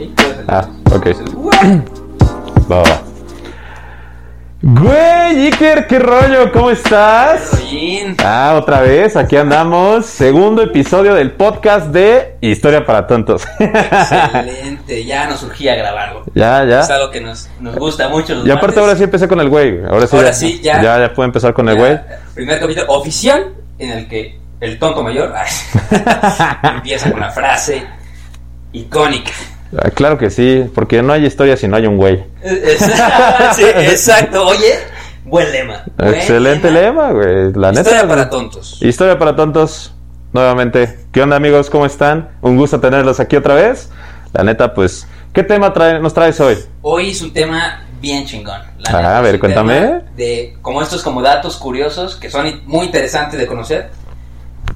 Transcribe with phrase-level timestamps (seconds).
[0.00, 0.14] Sí.
[0.48, 1.06] Ah, ok.
[2.72, 3.02] Va, va.
[4.62, 6.50] Güey, Iker, ¿qué rollo?
[6.52, 7.52] ¿Cómo estás?
[7.52, 8.16] Oyin.
[8.24, 10.06] Ah, otra vez, aquí andamos.
[10.06, 13.42] Segundo episodio del podcast de Historia para Tontos.
[13.58, 16.24] Excelente, ya nos surgía grabarlo.
[16.34, 16.80] ya, ya.
[16.80, 18.34] Es algo que nos, nos gusta mucho.
[18.36, 18.82] los Y aparte martes.
[18.82, 19.84] ahora sí empecé con el güey.
[19.84, 20.82] Ahora sí, Ahora ya, sí, ya.
[20.82, 21.98] Ya, ya puedo empezar con el güey.
[22.34, 25.50] Primer capítulo oficial en el que el tonto mayor ay,
[26.76, 27.84] empieza con la frase
[28.72, 29.32] icónica.
[29.76, 32.24] Ah, Claro que sí, porque no hay historia si no hay un güey.
[33.54, 34.46] Sí, exacto.
[34.46, 34.74] Oye,
[35.24, 35.84] buen lema.
[35.96, 37.52] Buen Excelente lema, güey.
[37.54, 37.82] La neta.
[37.82, 38.78] Historia para tontos.
[38.82, 39.92] Historia para tontos,
[40.32, 40.98] nuevamente.
[41.12, 41.70] ¿Qué onda, amigos?
[41.70, 42.30] ¿Cómo están?
[42.42, 43.90] Un gusto tenerlos aquí otra vez.
[44.32, 46.56] La neta, pues, ¿qué tema trae- nos traes hoy?
[46.82, 48.60] Hoy es un tema bien chingón.
[48.78, 50.02] la Ah, neta, a ver, cuéntame.
[50.16, 53.90] De como estos como datos curiosos que son muy interesantes de conocer.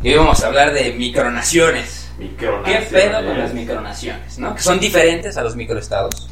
[0.02, 2.03] Y vamos a hablar de micronaciones.
[2.18, 4.38] ¿Qué pedo con las micronaciones?
[4.38, 4.54] ¿no?
[4.54, 6.28] Que son diferentes a los microestados.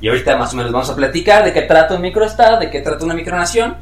[0.00, 2.80] Y ahorita más o menos vamos a platicar de qué trata un microestado, de qué
[2.80, 3.76] trata una micronación.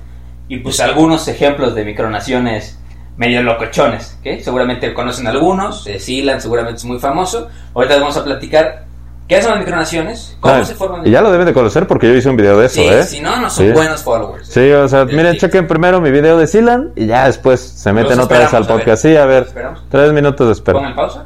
[0.49, 2.79] Y pues algunos ejemplos de micronaciones
[3.17, 5.87] medio locochones, que seguramente conocen algunos.
[5.87, 7.49] Eh, Sealand seguramente es muy famoso.
[7.75, 8.85] Ahorita vamos a platicar
[9.29, 11.07] qué son las micronaciones, cómo Ah, se forman.
[11.07, 13.03] y ya lo deben de conocer porque yo hice un video de eso, Sí, ¿eh?
[13.05, 13.73] si no, no son Sí.
[13.73, 14.47] buenos followers.
[14.49, 18.19] Sí, o sea, miren, chequen primero mi video de Silan y ya después se meten
[18.21, 18.79] otra vez al esperamos, a ver.
[18.85, 19.03] podcast.
[19.03, 19.47] Sí, a ver,
[19.91, 20.79] tres minutos de espera.
[20.79, 21.25] Pongan pausa.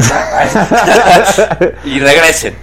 [1.84, 2.54] y regresen.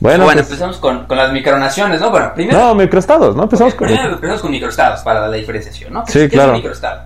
[0.00, 2.10] Bueno, Bueno, pues, empezamos con, con las micronaciones, ¿no?
[2.10, 3.44] Bueno, primero, no, microestados, ¿no?
[3.44, 3.86] Empezamos con...
[3.88, 6.04] primero empezamos con microestados para la diferenciación, ¿no?
[6.04, 6.48] ¿Qué Sí, qué claro.
[6.50, 7.02] es un microestado?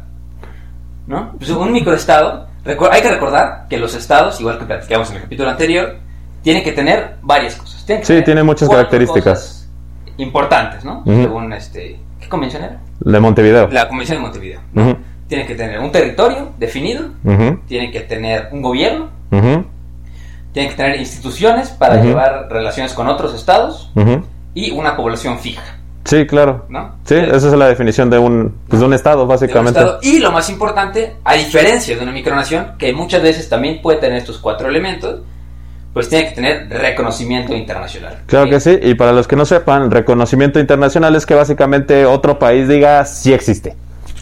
[1.07, 1.33] ¿No?
[1.39, 5.48] Pues un microestado, hay que recordar que los estados, igual que platicamos en el capítulo
[5.48, 5.97] anterior,
[6.42, 7.85] tienen que tener varias cosas.
[7.86, 9.69] Tienen que Sí, tener tienen muchas características.
[10.17, 11.02] Importantes, ¿no?
[11.07, 11.98] Según este.
[12.20, 12.79] ¿Qué convención era?
[13.01, 13.69] De Montevideo.
[13.69, 14.61] La Convención de Montevideo.
[14.73, 14.97] ¿no?
[15.29, 19.64] Tienen que tener un territorio definido, ujú, tienen que tener un gobierno, ujú,
[20.52, 23.90] tienen que tener instituciones para llevar relaciones con otros estados
[24.55, 25.62] y una población fija,
[26.05, 26.64] Sí, claro.
[26.70, 26.94] ¿no?
[27.05, 29.78] Sí, esa es la definición de un, pues, de un estado, de un básicamente.
[29.78, 29.98] estado.
[30.02, 34.16] Y lo más importante, a diferencia de una micronación, que muchas veces también puede tener
[34.16, 35.20] estos cuatro elementos,
[35.92, 38.20] pues tiene que tener reconocimiento internacional.
[38.27, 38.50] Claro ¿sí?
[38.50, 42.68] que sí, y para los que no sepan, reconocimiento internacional es que básicamente otro país
[42.68, 43.77] diga sí existe,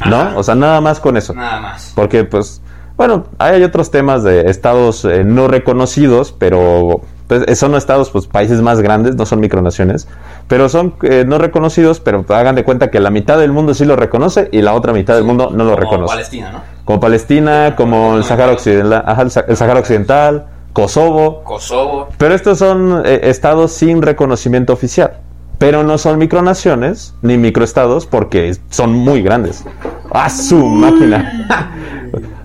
[0.06, 0.16] ¿no?
[0.20, 0.32] Ajá.
[0.38, 1.34] O sea, nada más con eso.
[1.34, 1.92] Nada más.
[1.94, 2.60] Porque, pues,
[2.96, 8.62] bueno, hay otros temas de estados eh, no reconocidos, pero pues, son estados, pues, países
[8.62, 10.08] más grandes, no son micronaciones,
[10.48, 13.84] pero son eh, no reconocidos, pero hagan de cuenta que la mitad del mundo sí
[13.84, 16.12] lo reconoce y la otra mitad del mundo no lo Como reconoce.
[16.14, 16.60] Palestina, ¿no?
[16.84, 22.08] Como Palestina, como el Sahara Occidental, ajá, el Sa- el Sahara Occidental, Kosovo, Kosovo.
[22.16, 25.18] pero estos son eh, estados sin reconocimiento oficial.
[25.58, 29.64] Pero no son micronaciones ni microestados porque son muy grandes.
[30.12, 31.72] ¡Ah, su máquina!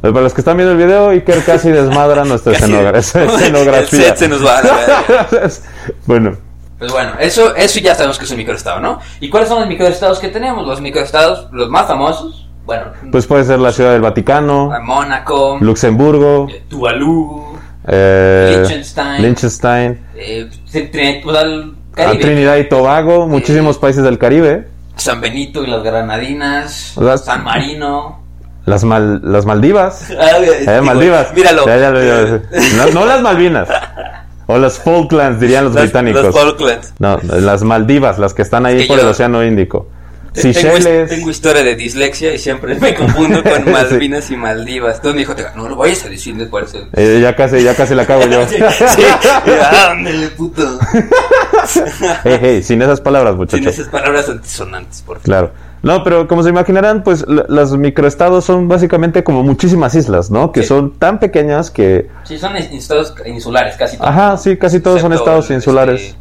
[0.01, 3.79] Para los que están viendo el video, Iker casi desmadra nuestra Casi- escenogra- escenografía.
[3.79, 4.61] El set se nos va a
[6.07, 6.35] bueno,
[6.79, 8.99] Pues bueno, eso, eso ya sabemos que es un microestado, ¿no?
[9.19, 10.65] ¿Y cuáles son los microestados que tenemos?
[10.67, 16.47] Los microestados, los más famosos, bueno, pues puede ser la Ciudad del Vaticano, Mónaco, Luxemburgo,
[16.49, 17.57] eh, Tuvalu,
[17.87, 19.21] eh, Liechtenstein.
[19.21, 20.49] Liechtenstein, eh,
[21.23, 27.43] pues, Trinidad y Tobago, muchísimos países del Caribe, San Benito y las Granadinas, Las- San
[27.43, 28.20] Marino.
[28.65, 30.07] Las, Mal- las Maldivas.
[30.19, 31.33] Ah, Eh, digo, Maldivas.
[31.33, 31.65] Míralo.
[31.65, 32.41] Ya, ya lo- ya-
[32.77, 33.67] no, no las Malvinas.
[34.47, 36.35] O las Falklands, dirían los Las- británicos.
[36.35, 36.93] Falklands.
[36.99, 39.87] No, las Maldivas, las que están ahí Es que por el Océano Índico.
[40.33, 40.53] Tengo,
[41.09, 44.95] tengo historia de dislexia y siempre me confundo con Malvinas y Maldivas.
[44.95, 46.87] Entonces me dijo, no lo vayas a decir de cuál es el...
[46.93, 48.47] eh, ya casi, ya casi la cago yo.
[48.47, 49.03] Sí, sí.
[49.89, 50.79] Ándale, puto.
[52.23, 53.67] Hey, hey, sin esas palabras, Sin muchachos.
[53.67, 55.23] esas palabras antisonantes, por favor.
[55.25, 55.51] Claro.
[55.83, 60.51] No, pero como se imaginarán, pues los microestados son básicamente como muchísimas islas, ¿no?
[60.51, 60.67] Que Sí.
[60.67, 62.07] son tan pequeñas que...
[62.23, 64.09] Sí, son estados insulares, casi todos.
[64.09, 66.15] Ajá, sí, casi todos son estados el, insulares.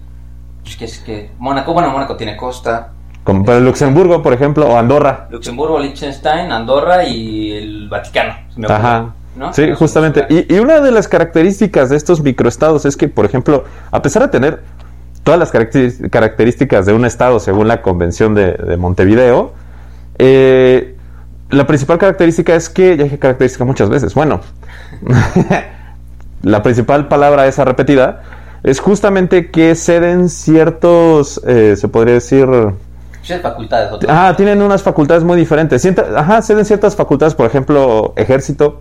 [0.64, 2.92] este, que es que Mónaco, bueno, Mónaco tiene costa.
[3.22, 5.28] Como para Luxemburgo, por ejemplo, o Andorra.
[5.30, 8.34] Luxemburgo, Liechtenstein, Andorra y el Vaticano.
[8.56, 9.12] me Ajá.
[9.36, 9.52] ¿no?
[9.52, 10.24] Sí, justamente.
[10.30, 14.22] Y, y una de las características de estos microestados es que, por ejemplo, a pesar
[14.22, 14.62] de tener
[15.30, 19.52] todas las características de un estado según la Convención de, de Montevideo,
[20.18, 20.96] eh,
[21.50, 24.40] la principal característica es que, ya dije característica muchas veces, bueno,
[26.42, 28.22] la principal palabra esa repetida
[28.64, 32.48] es justamente que ceden ciertos, eh, se podría decir...
[33.22, 33.92] Ciertas facultades.
[33.92, 34.12] otras.
[34.12, 35.80] Ah, tienen unas facultades muy diferentes.
[35.80, 38.80] Sienta- ajá, ceden ciertas facultades, por ejemplo, ejército.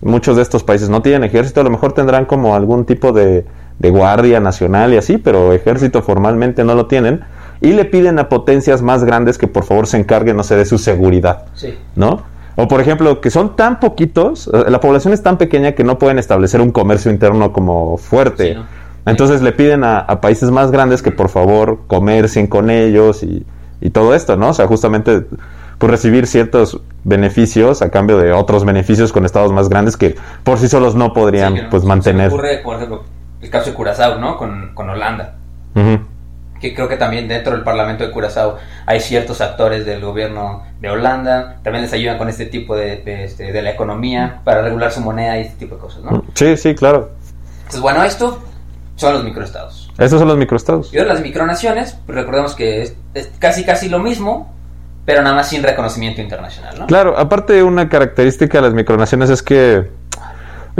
[0.00, 3.44] Muchos de estos países no tienen ejército, a lo mejor tendrán como algún tipo de,
[3.80, 7.22] de guardia nacional y así, pero ejército formalmente no lo tienen.
[7.60, 10.64] Y le piden a potencias más grandes que por favor se encarguen, no sé, de
[10.64, 11.46] su seguridad.
[11.54, 11.76] Sí.
[11.96, 12.22] ¿no?
[12.56, 15.98] O por ejemplo, que son tan poquitos, eh, la población es tan pequeña que no
[15.98, 18.48] pueden establecer un comercio interno como fuerte.
[18.52, 18.64] Sí, ¿no?
[19.06, 23.44] Entonces le piden a, a países más grandes que por favor comercien con ellos y,
[23.80, 24.50] y todo esto, ¿no?
[24.50, 25.24] O sea, justamente
[25.78, 30.58] pues recibir ciertos beneficios a cambio de otros beneficios con estados más grandes que por
[30.58, 31.70] sí solos no podrían Sí, que no.
[31.70, 32.28] pues Se me mantener.
[32.28, 33.02] ocurre, por ejemplo,
[33.40, 34.36] el caso de Curazao, ¿no?
[34.36, 35.34] Con, con Holanda.
[36.60, 40.90] Que creo que también dentro del Parlamento de Curazao hay ciertos actores del gobierno de
[40.90, 44.92] Holanda, también les ayudan con este tipo de, de, este, de la economía para regular
[44.92, 46.22] su moneda y este tipo de cosas, ¿no?
[46.34, 47.10] Sí, sí, claro.
[47.60, 48.42] Entonces, bueno, esto
[48.96, 49.90] son los microestados.
[49.96, 50.92] Esos son los microestados.
[50.92, 54.52] Y ahora las micronaciones, pues recordemos que es, es casi casi lo mismo,
[55.06, 56.86] pero nada más sin reconocimiento internacional, ¿no?
[56.86, 59.90] Claro, aparte una característica de las micronaciones es que,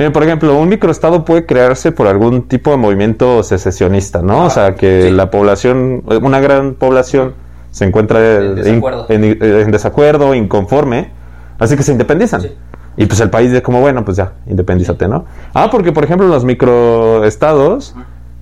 [0.00, 4.46] miren, por ejemplo, un microestado puede crearse por algún tipo de movimiento secesionista, ¿no?
[4.46, 5.10] o sea, que sí.
[5.10, 7.34] la población, una gran población
[7.70, 9.04] se encuentra En desacuerdo.
[9.10, 11.10] en, en- en desacuerdo, inconforme,
[11.58, 12.40] así que se independizan.
[12.40, 12.52] Sí.
[12.96, 15.26] Y pues el país de como, bueno, pues ya, independízate, ¿no?
[15.52, 17.94] Ah, porque por ejemplo los microestados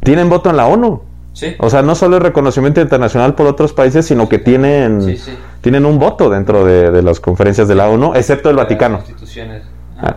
[0.04, 1.02] tienen voto en la ONU.
[1.32, 1.54] Sí.
[1.58, 5.32] O sea, no solo es reconocimiento internacional por otros países, sino que tienen, Sí, sí.
[5.60, 8.98] tienen un voto dentro de, de las conferencias de la ONU, excepto el Vaticano.
[8.98, 9.62] Las instituciones.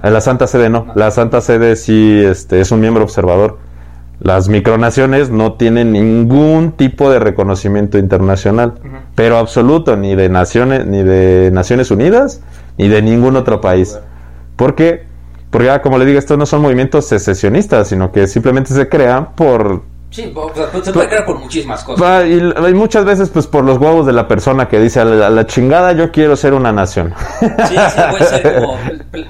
[0.04, 0.88] La Santa Sede no.
[0.95, 3.57] La Santa Sede sí este, es un miembro observador.
[4.19, 8.75] Las micronaciones no tienen ningún tipo de reconocimiento internacional,
[9.16, 12.42] pero absoluto, ni de naciones, ni de Naciones Unidas,
[12.78, 13.98] ni de ningún otro país.
[14.57, 15.06] ¿Por qué?
[15.50, 19.34] Porque, ah, como le digo, estos no son movimientos secesionistas, sino que simplemente se crean
[19.36, 19.81] por
[20.12, 22.25] Sí, o sea, se puede crear por muchísimas cosas.
[22.28, 25.28] Y, y muchas veces pues por los huevos de la persona que dice a la,
[25.28, 27.13] a la chingada yo quiero ser una nación.
[27.40, 28.78] Sí, sí, puede ser como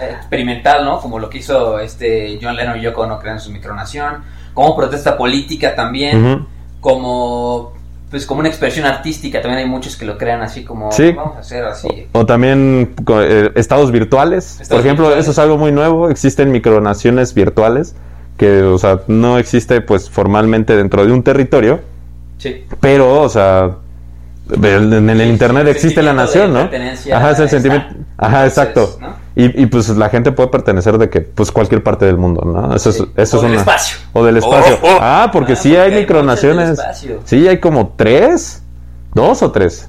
[0.01, 1.00] experimental, ¿no?
[1.00, 4.24] Como lo que hizo este John Lennon y Yoko Ono creando su micronación,
[4.54, 6.48] como protesta política también,
[6.80, 7.74] como
[8.10, 11.13] pues como una expresión artística, también hay muchos que lo crean así como Sí.
[11.13, 11.88] vamos a hacer así.
[12.12, 14.60] O también eh, estados virtuales.
[14.60, 15.24] Estados Por ejemplo, virtuales.
[15.25, 16.10] eso es algo muy nuevo.
[16.10, 17.95] Existen micronaciones virtuales
[18.41, 21.79] que, o sea, no existe pues formalmente dentro de un territorio,
[22.39, 22.65] Sí.
[22.79, 23.69] pero, o sea,
[24.51, 26.67] en el Sí, internet el existe la nación, ¿no?
[27.13, 27.93] Ajá, es el sentimiento.
[28.17, 28.97] Ajá, exacto.
[28.99, 29.13] ¿no?
[29.35, 32.75] Y, y, pues la gente puede pertenecer de que pues cualquier parte del mundo, ¿no?
[32.75, 33.03] Eso Sí.
[33.15, 33.97] es eso O es del una espacio.
[34.13, 34.79] o del espacio.
[34.81, 34.97] Oh, oh.
[34.99, 36.79] Ah, porque Ah, sí porque hay hay micronaciones.
[37.25, 38.63] Sí, hay como tres,
[39.13, 39.87] dos o tres,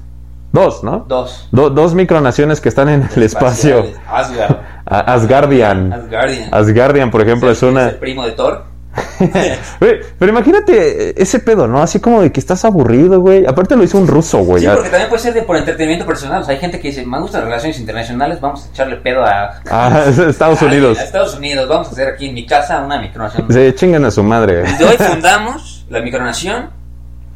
[0.53, 1.03] dos, ¿no?
[1.09, 1.49] Dos.
[1.51, 3.85] Do- dos micronaciones que están en el espacio.
[4.09, 4.55] Asgard.
[4.85, 5.91] A- Asgardian.
[5.91, 6.49] Asgardian.
[6.53, 7.89] Asgardian, por ejemplo, es el una.
[7.99, 8.71] primo de Thor.
[9.79, 11.81] Pero imagínate eh, ese pedo, ¿no?
[11.81, 13.43] Así como de que estás aburrido, güey.
[13.45, 14.61] Aparte lo hizo un ruso, güey.
[14.61, 16.41] Sí, porque también puede ser de por entretenimiento personal.
[16.41, 19.23] O sea, hay gente que dice, me gustan las relaciones internacionales, vamos a echarle pedo
[19.25, 20.99] a, es Estados a- Unidos.
[20.99, 21.67] a Estados Unidos.
[21.67, 23.51] Vamos a hacer aquí en mi casa una micronación.
[23.51, 24.57] Se chingan a su madre.
[24.61, 26.69] Desde hoy fundamos la micronación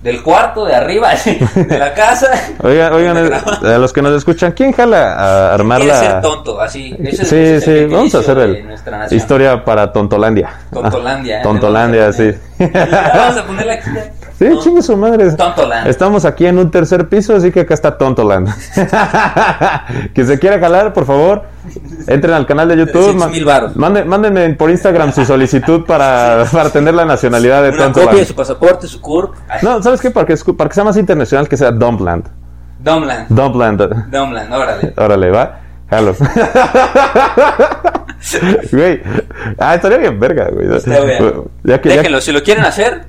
[0.01, 1.09] del cuarto de arriba
[1.55, 2.27] de la casa.
[2.63, 6.21] Oigan, oigan, eh, a los que nos escuchan, ¿quién jala a armar Quiere ser la
[6.21, 6.95] tonto, así.
[7.03, 8.67] Ese es- Sí, es sí, vamos a hacer el
[9.11, 10.49] historia para Tontolandia.
[10.71, 11.35] Tontolandia.
[11.37, 11.43] Ah, ¿eh?
[11.43, 12.31] Tontolandia, Vamos a sí.
[12.57, 13.89] poner- Vamos a ponerle aquí.
[14.37, 15.31] Sí, Ton- chingue su madre.
[15.31, 15.87] Tontoland.
[15.87, 18.47] Estamos aquí en un tercer piso, así que acá está Tontoland.
[20.13, 21.43] que se quiera jalar, por favor,
[22.05, 23.01] entren al canal de YouTube.
[23.17, 23.75] 300,000 varos.
[23.75, 28.01] Mande- mándenme por Instagram su solicitud para, para tener la nacionalidad de Una copia de
[28.05, 28.27] Tontoland.
[28.27, 29.33] su pasaporte, su CURP.
[29.63, 30.11] No, ¿sabes qué?
[30.11, 32.25] Para que, para que sea más internacional, que sea Dumpland.
[32.79, 33.25] Domland.
[33.29, 34.11] Dumpland.
[34.11, 34.93] Domland, órale.
[34.97, 35.59] Órale, va.
[35.89, 36.15] Jalo.
[38.71, 39.01] güey.
[39.57, 40.75] Ah, estaría bien verga, güey.
[40.75, 41.43] Está bien.
[41.63, 43.05] Ya que, ya- Déjenlo, si lo quieren hacer,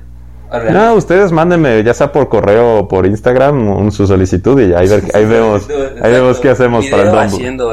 [0.71, 4.87] No, ustedes mándenme, ya sea por correo o por Instagram, un- su solicitud y ahí,
[4.87, 5.67] ver- ahí vemos,
[6.01, 7.71] ahí vemos qué hacemos para el haciendo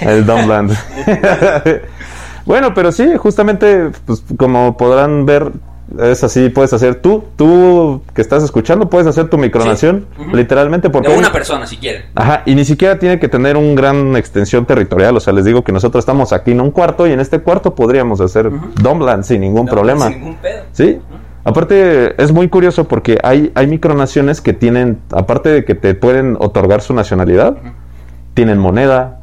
[0.00, 0.72] El Dumpland.
[2.46, 5.50] bueno, pero sí, justamente, pues como podrán ver,
[6.00, 10.22] es así, puedes hacer tú, tú que estás escuchando, puedes hacer tu micronación, Sí.
[10.32, 11.08] Literalmente, porque...
[11.10, 12.02] De una persona, si quieren.
[12.14, 15.16] Ajá, y ni siquiera tiene que tener un gran extensión territorial.
[15.16, 17.74] O sea, les digo que nosotros estamos aquí en un cuarto y en este cuarto
[17.74, 18.50] podríamos hacer
[18.82, 20.08] Dumpland sin ningún problema.
[20.08, 20.62] Sin ningún pedo.
[20.72, 20.98] Sí.
[21.46, 26.36] Aparte, es muy curioso porque hay, hay micronaciones que tienen, aparte de que te pueden
[26.40, 27.56] otorgar su nacionalidad,
[28.34, 29.20] tienen moneda.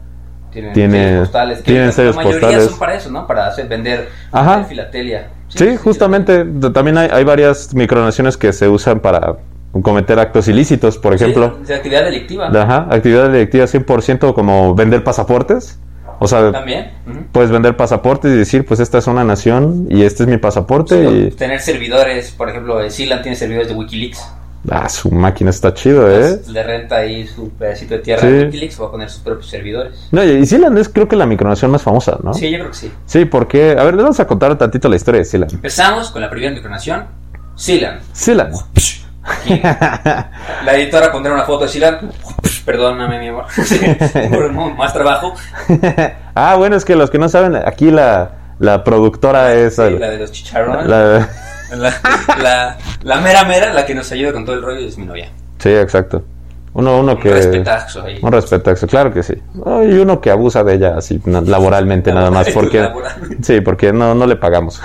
[0.51, 1.57] Tienen Tiene- sellos postales.
[1.57, 2.65] que tienen la mayoría postales.
[2.69, 3.27] son para eso, ¿no?
[3.27, 4.63] Para hacer, vender Ajá.
[4.63, 5.31] filatelia.
[5.49, 6.45] Sí, justamente.
[6.73, 9.35] También hay, hay varias micronaciones que se usan para
[9.81, 11.57] cometer actos ilícitos, por ejemplo.
[11.75, 12.47] Actividad delictiva.
[12.47, 15.77] Ajá, actividad delictiva 100% como vender pasaportes
[16.23, 16.89] O sea, También.
[17.31, 20.95] puedes vender pasaportes y decir, pues esta es una nación y este es mi pasaporte.
[21.09, 21.31] Sí, y...
[21.31, 24.25] Tener servidores, por ejemplo, Sealand tiene servidores de Wikileaks.
[24.71, 26.39] Ah, su máquina está chido, ¿eh?
[26.47, 28.27] Le renta ahí su pedacito de tierra Sí.
[28.27, 30.07] de Wikileaks, va a poner sus propios servidores.
[30.11, 32.33] No, y Sealand es creo que la micronación más famosa, ¿no?
[32.33, 32.91] Sí, yo creo que sí.
[33.05, 35.53] Sí, porque, a ver, les vamos a contar tantito la historia de Sealand.
[35.55, 37.03] Empezamos con la primera micronación,
[37.55, 37.99] Sealand.
[38.13, 38.55] Sealand.
[39.23, 39.59] Aquí.
[39.63, 42.11] La editora pondrá una foto de Sealand.
[42.65, 43.45] Perdóname, mi amor.
[44.57, 45.33] Un- más trabajo.
[46.35, 49.75] ah, bueno, es que los que no saben, aquí la, la productora es...
[49.75, 50.87] Sí, el- la de los chicharrones.
[50.87, 51.27] la-
[51.71, 51.91] La,
[52.41, 55.29] la, la mera mera, la que nos ayuda con todo el rollo, es mi novia.
[55.57, 56.23] Sí, exacto.
[56.75, 57.31] Uno, uno Un que...
[57.33, 58.19] respetazo ahí.
[58.21, 59.33] Un respetazo, claro que sí.
[59.63, 62.87] Oh, y uno que abusa de ella así laboralmente nada más porque
[63.41, 64.81] sí, porque no, no le pagamos.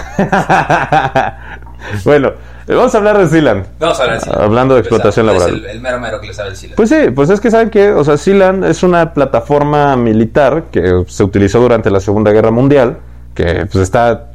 [2.05, 2.33] bueno,
[2.77, 3.67] vamos a hablar de Sealand.
[3.79, 4.45] Vamos a hablar de Sealand.
[4.45, 5.57] Hablando de explotación Es laboral.
[5.59, 6.77] El, el mero mero que le sabe el Sealand.
[6.77, 11.05] Pues sí, pues es que saben que, o sea, Sealand es una plataforma militar que
[11.07, 12.99] se utilizó durante la Segunda Guerra Mundial,
[13.35, 14.27] que pues está,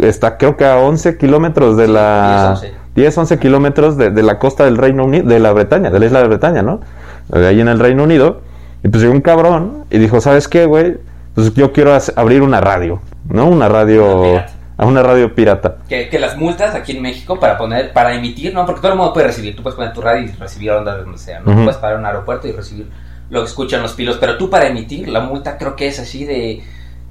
[0.00, 2.58] está creo que a 11 kilómetros de Sí, la...
[2.60, 2.80] 10, 11.
[2.94, 6.06] 10, 11 kilómetros de, de la costa del Reino Unido, de la Bretaña, de la
[6.06, 6.80] isla de Bretaña, ¿no?
[7.28, 8.40] De ahí en el Reino Unido.
[8.82, 10.98] Y pues llegó un cabrón y dijo, ¿sabes qué, güey?
[11.34, 13.46] Pues yo quiero abrir una radio, ¿no?
[13.46, 14.42] Una radio...
[14.82, 15.76] A una radio pirata.
[15.88, 18.64] que, que las multas aquí en México para poner, para emitir, ¿no?
[18.64, 19.54] Porque todo el mundo puede recibir.
[19.54, 21.52] Tú puedes poner tu radio y recibir ondas de donde sea, ¿no?
[21.54, 22.86] Puedes parar en un aeropuerto y recibir
[23.28, 24.16] lo que escuchan los pilos.
[24.18, 26.62] Pero tú para emitir, la multa creo que es así de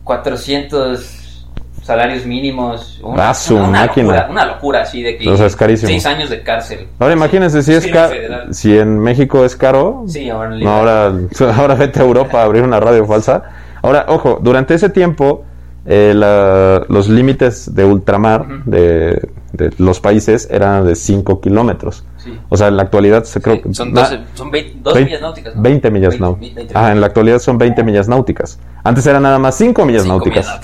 [0.04, 1.46] 400
[1.84, 3.02] salarios mínimos.
[3.18, 4.08] Ah, su máquina.
[4.08, 5.30] Locura, una locura así de que...
[5.30, 5.90] O sea, es carísimo.
[5.90, 6.88] Seis años de cárcel.
[7.00, 8.54] Ahora imagínense si es Crimen ca- federal.
[8.54, 11.12] si en México es caro, Sí, ahora en No, ahora,
[11.56, 13.44] ahora vete a Europa a abrir una radio falsa.
[13.82, 15.46] Ahora, ojo, durante ese tiempo,
[15.86, 22.04] eh, la- los límites de ultramar de, de los países eran de 5 kilómetros.
[22.18, 22.38] Sí.
[22.50, 23.74] O sea, en la actualidad se creo Sí, que...
[23.74, 25.56] son na- 12, son 20, dos 20 millas náuticas.
[25.56, 25.62] ¿no?
[25.62, 26.56] 20 millas 20, náuticas.
[26.56, 28.60] 20 Ah, en la actualidad son 20 millas náuticas.
[28.84, 30.60] Antes eran nada más 5 millas millas náuticas.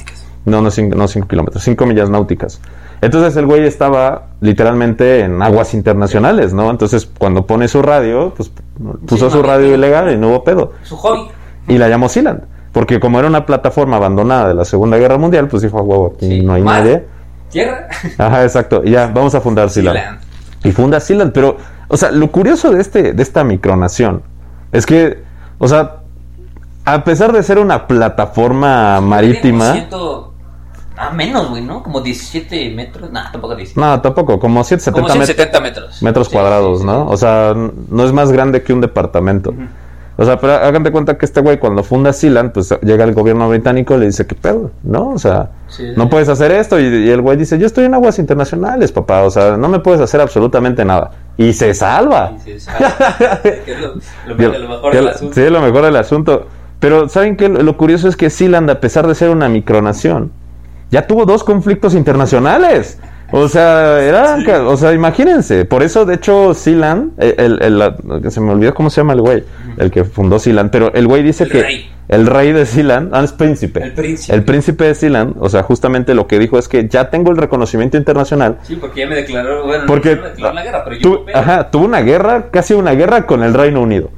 [0.45, 2.62] No, no 5 no cinco kilómetros, 5 millas náuticas.
[3.01, 6.69] Entonces el güey estaba literalmente en aguas internacionales, ¿no?
[6.69, 8.51] Entonces cuando pone su radio, pues
[9.07, 10.74] puso su radio ilegal y no hubo pedo.
[10.84, 11.22] Su hobby.
[11.67, 12.41] Y la llamó Sealand.
[12.75, 16.13] Porque como era una plataforma abandonada de la Segunda Guerra Mundial, pues dijo, "A huevo,
[16.15, 16.41] aquí Sí.
[16.44, 17.05] no hay Mar, nadie.
[17.50, 17.88] Tierra.
[18.17, 18.82] Ajá, exacto.
[18.84, 19.98] Y ya, vamos a fundar Sealand.
[19.98, 20.20] Sealand.
[20.65, 21.32] Y funda Sealand.
[21.32, 21.55] Pero,
[21.88, 24.24] o sea, lo curioso de, este, de esta micronación
[24.74, 25.24] es que,
[25.58, 26.01] o sea,
[26.84, 29.88] a pesar de ser una plataforma marítima...
[30.98, 31.84] Ah, menos, güey, ¿no?
[31.84, 33.12] Como 17 metros.
[33.12, 33.79] Nah, tampoco 17.
[33.82, 36.01] No, tampoco, como 170 como met- 170 metros.
[36.01, 36.88] metros Sí, cuadrados, sí, sí.
[36.88, 37.08] ¿no?
[37.08, 37.53] O sea,
[37.89, 39.53] no es más grande que un departamento.
[40.17, 43.13] O sea, pero hagan de cuenta que este güey cuando funda Sealand, pues llega el
[43.13, 44.72] gobierno británico y le dice, ¿qué pedo?
[44.84, 45.10] ¿No?
[45.10, 46.79] O sea, Sí, no puedes hacer esto.
[46.79, 49.24] Y, y el güey dice, yo estoy en aguas internacionales, papá.
[49.24, 51.12] O sea, no me puedes hacer absolutamente nada.
[51.36, 52.31] Y se salva.
[52.43, 52.55] Sí.
[53.43, 53.95] Que es lo,
[54.27, 55.34] lo, Que- lo mejor del asunto.
[55.36, 56.48] Sí, lo mejor del asunto.
[56.79, 57.50] Pero, ¿saben qué?
[57.50, 60.31] Lo, lo curioso es que Sealand, a pesar de ser una micronación,
[60.91, 63.00] ya tuvo dos conflictos internacionales.
[63.32, 65.65] O sea, era, o sea, imagínense.
[65.65, 69.22] Por eso, de hecho, Sealand, eh, el, el- se me olvidó cómo se llama el
[69.22, 69.44] güey,
[69.77, 71.91] el que fundó Sealand, pero el güey dice El que rey.
[72.08, 73.84] el rey de Sealand, ah, es príncipe.
[73.84, 74.34] El príncipe.
[74.36, 77.38] El príncipe de Sealand, o sea, justamente lo que dijo es que ya tengo el
[77.38, 80.96] reconocimiento internacional Sí, porque ya me declaró, bueno, porque no me declaró la guerra, pero
[80.98, 84.12] yo tu- ajá, tuvo una guerra, casi una guerra con el Reino Unido.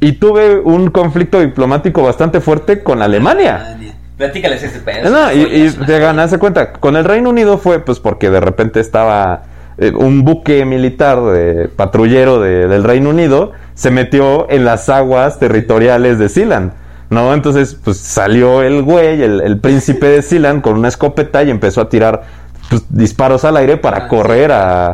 [0.00, 3.76] Y tuve un conflicto diplomático bastante fuerte con Alemania.
[4.18, 5.08] Platícales ese pedo.
[5.10, 8.40] No, y, y te ganas de cuenta, con el Reino Unido fue pues porque de
[8.40, 9.44] repente estaba
[9.78, 15.38] eh, un buque militar de patrullero de- del Reino Unido se metió en las aguas
[15.38, 16.72] territoriales de Sealand.
[17.10, 17.32] ¿No?
[17.32, 21.80] Entonces, pues salió el güey, el, el príncipe de Sealand, con una escopeta y empezó
[21.80, 22.24] a tirar
[22.68, 24.88] pues, disparos al aire para Ah, correr a,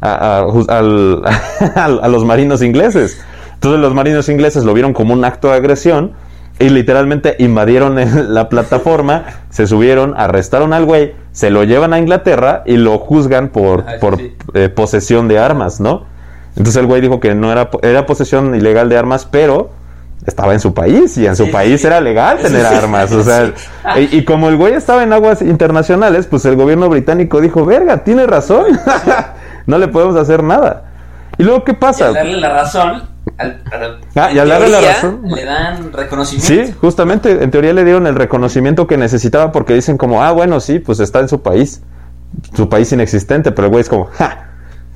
[0.00, 0.44] a, a-
[0.78, 3.22] al- a los marinos ingleses.
[3.54, 6.14] Entonces los marinos ingleses lo vieron como un acto de agresión
[6.58, 7.96] y literalmente invadieron
[8.34, 13.48] la plataforma, se subieron, arrestaron al güey, se lo llevan a Inglaterra y lo juzgan
[13.48, 14.36] por, Ah, por sí.
[14.54, 16.04] eh, posesión de armas, ¿no?
[16.50, 19.70] Entonces el güey dijo que no era, era posesión ilegal de armas, pero
[20.26, 21.86] estaba en su país y en su Sí, país sí.
[21.86, 23.50] era legal tener armas, o sea,
[23.96, 28.04] y, y como el güey estaba en aguas internacionales, pues el gobierno británico dijo, verga,
[28.04, 28.66] tiene razón,
[29.66, 30.84] no le podemos hacer nada.
[31.38, 32.12] Y luego, ¿qué pasa?
[32.12, 33.02] darle la razón,
[33.42, 36.46] al, al- Ah, y al darle la razón- le dan reconocimiento.
[36.66, 40.60] Sí, justamente, en teoría le dieron el reconocimiento que necesitaba porque dicen como, ah, bueno,
[40.60, 41.82] sí, pues está en su país,
[42.54, 44.48] su país inexistente, pero el güey es como, ja,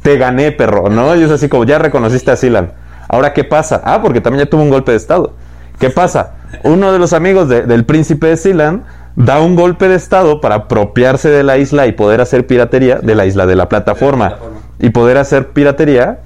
[0.03, 1.15] te gané, perro, ¿no?
[1.17, 2.73] Y es así como, ya reconociste a Silan.
[3.09, 3.83] Ahora, ¿qué pasa?
[3.85, 5.33] Ah, porque también ya tuvo un golpe de estado.
[5.79, 6.35] ¿Qué pasa?
[6.65, 8.85] Uno de los amigos de- del príncipe de Silan
[9.15, 13.15] da un golpe de estado para apropiarse de la isla y poder hacer piratería, de
[13.15, 14.59] la isla, de la plataforma, plataforma.
[14.79, 16.21] y poder hacer piratería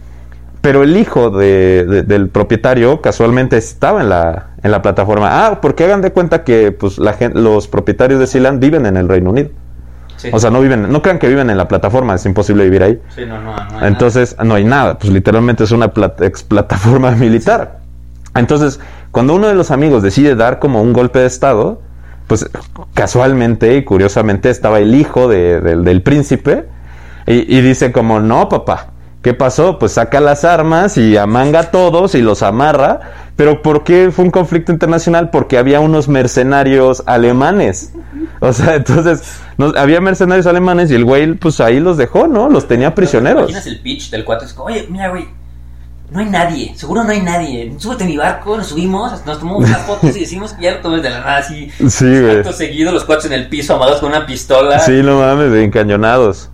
[0.61, 5.47] pero el hijo de, de- del propietario casualmente estaba en la, en la plataforma.
[5.47, 8.97] Ah, porque hagan de cuenta que pues, la gen- los propietarios de Sealand viven en
[8.97, 9.51] el Reino Unido.
[10.17, 10.29] Sí.
[10.35, 13.01] O sea, no viven, no crean que viven en la plataforma, es imposible vivir ahí.
[13.15, 15.91] Sí, no, no, no hay Entonces, no hay nada, pues literalmente es una
[16.21, 17.79] ex plataforma militar.
[18.35, 18.81] Entonces,
[19.13, 21.81] cuando uno de los amigos decide dar como un golpe de estado,
[22.27, 22.49] pues
[22.93, 26.67] casualmente y curiosamente estaba el hijo de- del- del príncipe
[27.27, 28.89] y, y dice como, no, papá,
[29.23, 29.79] ¿qué pasó?
[29.79, 33.01] Pues saca las armas y amanga a todos y los amarra.
[33.37, 35.31] Pero ¿por qué fue un conflicto internacional?
[35.31, 37.93] Porque había unos mercenarios alemanes.
[38.41, 39.23] O sea, entonces,
[39.57, 42.49] no- había mercenarios alemanes y el güey, pues ahí los dejó, ¿no?
[42.49, 43.43] Los tenía prisioneros.
[43.51, 44.45] ¿Imaginas el pitch del cuate?
[44.45, 45.27] Es como, oye, mira, güey,
[46.11, 47.73] no hay nadie, seguro no hay nadie.
[47.79, 50.81] Súbete a mi barco, nos subimos, nos tomamos unas fotos y decimos que ya lo
[50.81, 51.71] tomes de la nada así.
[51.89, 52.43] Sí, güey.
[52.53, 54.81] Seguido, los cuates en el piso, amados con una pistola.
[54.81, 56.51] Sí, no mames, de encañonados.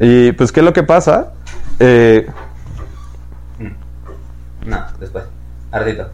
[0.00, 1.32] Y pues, ¿qué es lo que pasa?
[1.80, 2.26] Eh,
[4.66, 5.24] No, después.
[5.72, 6.08] Ardito.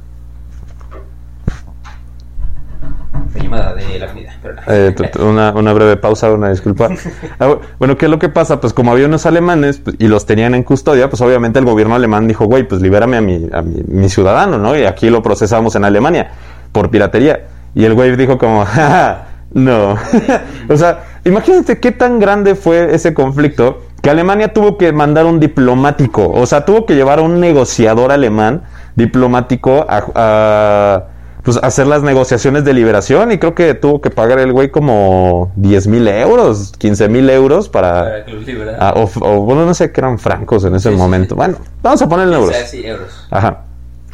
[3.34, 4.60] Llamada de la comida, pero no.
[4.68, 6.88] eh, una, una breve pausa, una disculpa.
[7.38, 8.60] Ah, bu- bueno, ¿qué es lo que pasa?
[8.60, 11.94] Pues como había unos alemanes pues, y los tenían en custodia, pues obviamente el gobierno
[11.94, 14.76] alemán dijo, güey, pues libérame a mi, a mi, mi ciudadano, ¿no?
[14.76, 16.30] Y aquí lo procesamos en Alemania
[16.72, 17.46] por piratería.
[17.74, 19.96] Y el güey dijo como, "Ja, ja, no.
[20.70, 25.40] o sea, imagínate qué tan grande fue ese conflicto que Alemania tuvo que mandar un
[25.40, 28.62] diplomático, o sea, tuvo que llevar a un negociador alemán
[28.94, 31.04] diplomático a, a,
[31.42, 34.70] pues, a hacer las negociaciones de liberación y creo que tuvo que pagar el güey
[34.70, 38.04] como 10 mil euros, 15 mil euros para...
[38.04, 41.30] Para que ah, o, o, bueno, no sé qué eran francos en ese Sí, momento.
[41.30, 41.38] sí.
[41.38, 42.54] Bueno, vamos a ponerle euros.
[42.70, 43.26] Sí, euros.
[43.32, 43.62] Ajá.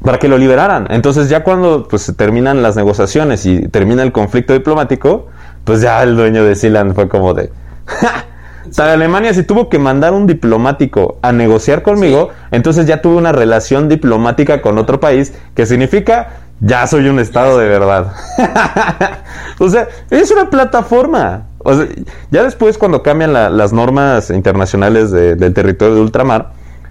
[0.03, 0.87] Para que lo liberaran.
[0.89, 5.27] Entonces ya cuando pues terminan las negociaciones y termina el conflicto diplomático,
[5.65, 7.53] pues ya el dueño de Sealand fue como de...
[7.85, 8.25] "Ja,
[8.71, 13.33] sea, Alemania si tuvo que mandar un diplomático a negociar conmigo, entonces ya tuve una
[13.33, 16.29] relación diplomática con otro país, que significa
[16.61, 18.13] ya soy un estado de verdad.
[19.59, 21.45] o sea, es una plataforma.
[21.59, 21.87] O sea,
[22.31, 26.51] ya después cuando cambian la- las normas internacionales de- del territorio de ultramar,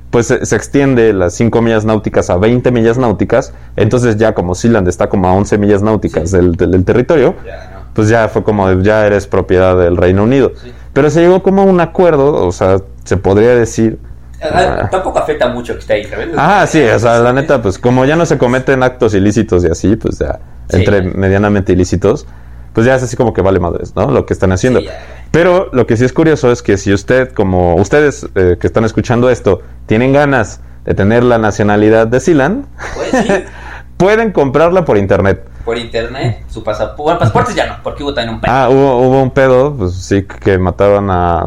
[0.09, 3.53] pues se, se extiende las 5 millas náuticas a 20 millas náuticas.
[3.77, 6.37] Entonces ya como Sealand está como a 11 millas náuticas Sí.
[6.37, 7.81] del, del- del territorio, no.
[7.93, 10.51] pues ya fue como ya eres propiedad del Reino Unido.
[10.61, 10.73] Sí.
[10.93, 13.99] Pero se llegó como a un acuerdo, o sea, se podría decir...
[14.43, 16.29] Ah, Tampoco afecta mucho que esté ahí, ¿sabes?
[16.35, 19.67] Ah, sí, o sea, la neta, pues como ya no se cometen actos ilícitos y
[19.67, 20.77] así, pues ya, Sí.
[20.77, 22.25] entre medianamente ilícitos,
[22.73, 24.09] pues ya es así como que vale madres, ¿no?
[24.09, 24.79] Lo que están haciendo.
[24.79, 24.87] Sí.
[25.31, 28.83] Pero lo que sí es curioso es que si usted, como ustedes eh, que están
[28.85, 33.29] escuchando esto, tienen ganas de tener la nacionalidad de Sealand, Pues sí,
[34.05, 35.47] pueden comprarla por internet.
[35.63, 37.03] por internet, su pasaporte.
[37.03, 38.51] Bueno, pasaportes ya no, porque hubo también un pedo.
[38.53, 41.45] Ah, hubo, hubo un pedo, pues sí, que mataron a...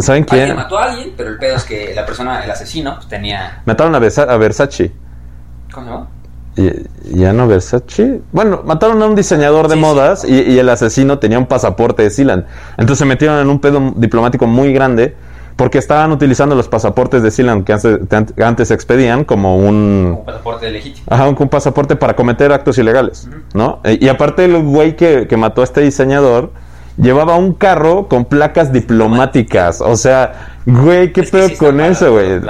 [0.00, 0.40] ¿Saben quién?
[0.42, 3.62] Alguien mató a alguien, pero el pedo es que la persona, el asesino, pues tenía.
[3.64, 4.92] Mataron a, Versa- a Versace.
[5.72, 6.08] ¿Cómo
[7.12, 8.20] ¿Ya no Versace?
[8.30, 12.04] Bueno, mataron a un diseñador de Sí, modas Y, y el asesino tenía un pasaporte
[12.04, 12.44] de Sealand.
[12.76, 15.16] Entonces se metieron en un pedo diplomático muy grande
[15.56, 17.98] porque estaban utilizando los pasaportes de Sealand que antes,
[18.34, 21.06] que antes expedían como un, Como pasaporte legítimo.
[21.08, 23.80] ajá, un, un pasaporte para cometer actos ilegales, ¿no?
[23.84, 26.50] E- Y aparte el güey que, que mató a este diseñador
[26.96, 29.80] llevaba un carro con placas diplomáticas.
[29.80, 32.40] O sea, güey, ¿qué Es pedo sí con eso, güey?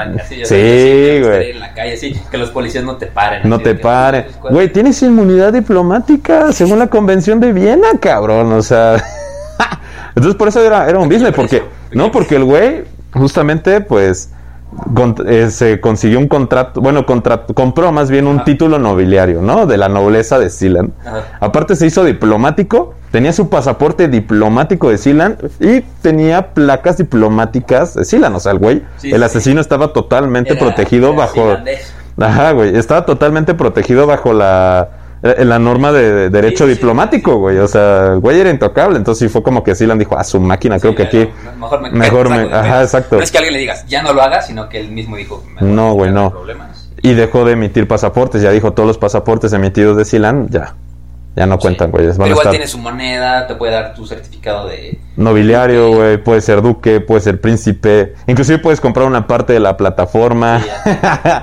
[0.45, 1.51] Sí, yo güey.
[1.53, 3.49] En la calle, sí, que los policías no te paren.
[3.49, 4.27] No así te de que, pare.
[4.41, 4.53] ¿cuál?
[4.55, 8.53] Güey, tienes inmunidad diplomática según la convención de Viena, cabrón.
[8.53, 8.97] O sea.
[10.17, 11.63] Entonces por eso era, era un business, porque.
[11.93, 14.31] No, porque el güey, justamente, pues.
[14.93, 19.67] con- eh, se consiguió un contrato, bueno, contra- compró más bien un título nobiliario, ¿no?
[19.67, 20.91] De la nobleza de Sealand.
[21.07, 21.23] Ajá.
[21.39, 28.05] Aparte se hizo diplomático, tenía su pasaporte diplomático de Sealand y tenía placas diplomáticas de
[28.05, 28.35] Sealand.
[28.35, 29.25] O sea, el güey, Sí, el sí.
[29.25, 31.57] asesino estaba totalmente Era- protegido era bajo...
[32.19, 32.77] Ajá, güey.
[32.77, 34.89] Estaba totalmente protegido bajo la,
[35.25, 37.57] la norma de, de derecho Sí, sí, diplomático, güey.
[37.59, 38.99] O sea, el güey era intocable.
[38.99, 41.29] Entonces sí fue como que Sealand dijo, a su máquina, creo Sí, que aquí.
[41.59, 43.17] Mejor me, mejor ajá, exacto.
[43.17, 45.43] No es que alguien le digas, ya no lo hagas, sino que él mismo dijo,
[45.61, 46.31] No, güey, no.
[46.31, 46.91] Problemas.
[47.01, 48.43] Y dejó de emitir pasaportes.
[48.43, 50.75] Ya dijo, todos los pasaportes emitidos de Sealand, ya.
[51.37, 52.05] Ya no cuentan, güey.
[52.07, 55.01] Pero igual estar tiene su moneda, te puede dar tu certificado de...
[55.17, 56.17] nobiliario, güey.
[56.17, 58.15] Puede ser duque, puede ser príncipe.
[58.29, 60.61] Inclusive puedes comprar una parte de la plataforma.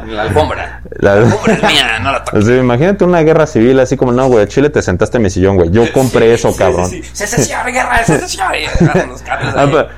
[0.07, 0.81] La alfombra.
[0.99, 2.41] La- La alfombra es mía, no la toques.
[2.41, 5.29] O sea, imagínate una guerra civil así como, no, güey, Chile te sentaste en mi
[5.29, 5.71] sillón, güey.
[5.71, 6.89] Yo compré Sí, eso, cabrón.
[7.11, 8.47] Secesión, guerra, secesión.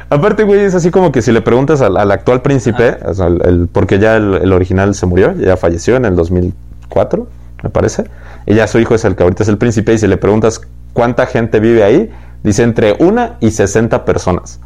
[0.10, 3.28] Aparte, güey, es así como que si le preguntas al, al actual príncipe, o sea,
[3.28, 7.28] el- el- porque ya el, el original se murió, ya falleció en el 2004,
[7.64, 8.06] me parece,
[8.46, 10.62] y ya su hijo es el que ahorita es el príncipe, y si le preguntas
[10.94, 12.12] cuánta gente vive ahí,
[12.44, 14.60] dice entre una y 60 personas.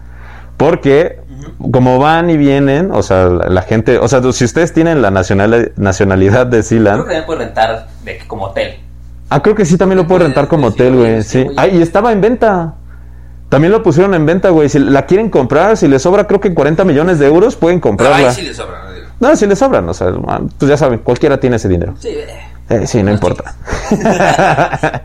[0.57, 1.19] Porque
[1.71, 5.11] como van y vienen, o sea, la, la gente, o sea, si ustedes tienen la
[5.11, 8.75] nacional, nacionalidad de Creo Sealand, que también puede rentar de, como hotel.
[9.29, 11.45] ah, creo que sí también lo puedo Puede- rentar como hotel, güey, sí.
[11.57, 12.73] Ah, y estaba en venta.
[13.49, 14.67] También lo pusieron en venta, güey.
[14.67, 18.29] Si la quieren comprar, si les sobra creo que 40 millones de euros, pueden comprarla.
[18.29, 18.83] ahí sí le sobra,
[19.19, 20.11] no si les sobran, o sea,
[20.59, 21.93] pues ya saben, cualquiera tiene ese dinero.
[21.99, 22.09] Sí,
[22.69, 22.87] eh.
[22.87, 23.55] Sí, no importa.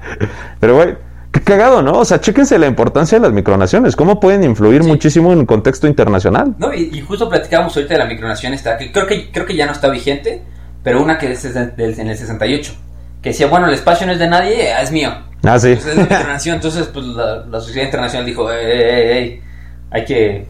[0.60, 0.94] Pero, güey,
[1.32, 1.92] qué cagado, ¿no?
[1.98, 3.96] O sea, chéquense la importancia de las micronaciones.
[3.96, 4.88] ¿Cómo pueden influir Sí.
[4.88, 6.54] muchísimo en un contexto internacional?
[6.58, 9.56] No, y, y justo platicábamos ahorita de la micronación esta, que creo que creo que
[9.56, 10.42] ya no está vigente,
[10.82, 12.72] pero una que es en el 68,
[13.22, 15.10] que decía, bueno, el espacio no es de nadie, eh, es mío.
[15.44, 15.74] Ah, sí.
[15.74, 19.40] Pues es micronación, entonces pues la, la sociedad internacional dijo, "Ey, ey, ey, ey,
[19.90, 20.46] hay que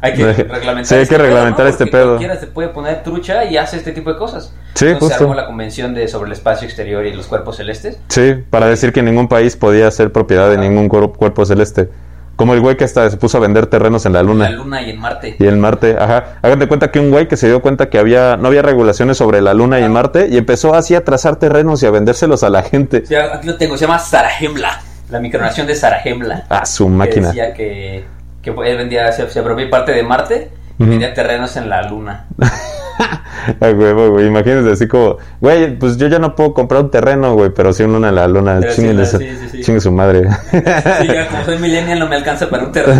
[0.00, 2.06] hay que Sí, reglamentar, hay que reglamentar este Porque pedo.
[2.10, 4.52] Cualquiera se puede poner trucha y hace este tipo de cosas.
[4.74, 5.24] Sí, Entonces se justo.
[5.24, 7.98] armó la convención de sobre el espacio exterior y los cuerpos celestes.
[8.08, 11.88] Sí, para decir que ningún país podía ser propiedad de ningún cuer- cuerpo celeste.
[12.36, 14.50] Como el güey que hasta se puso a vender terrenos en la En luna.
[14.50, 15.36] la luna y en Marte.
[15.38, 16.38] Y en Marte, ajá.
[16.42, 19.16] Hagan de cuenta que un güey que se dio cuenta que había no había regulaciones
[19.18, 22.42] sobre la Luna y en Marte y empezó así a trazar terrenos y a vendérselos
[22.42, 23.06] a la gente.
[23.06, 26.46] Sí, aquí lo tengo, se llama Sarajemla, la micronación de Sarajemla.
[26.48, 27.28] A su que máquina.
[27.28, 28.04] decía que,
[28.44, 32.26] que él vendía, se, se apropió parte de Marte y vendía terrenos en la luna.
[33.60, 34.32] A huevo, güey.
[34.70, 37.92] Así como, güey, pues yo ya no puedo comprar un terreno, güey, pero sí un
[37.92, 38.60] luna en la luna.
[38.74, 39.62] Chingue, su, sí, sí, sí.
[39.62, 40.22] chingue su madre.
[40.52, 42.96] Sí, ya como soy millennial no me alcanza para un terreno.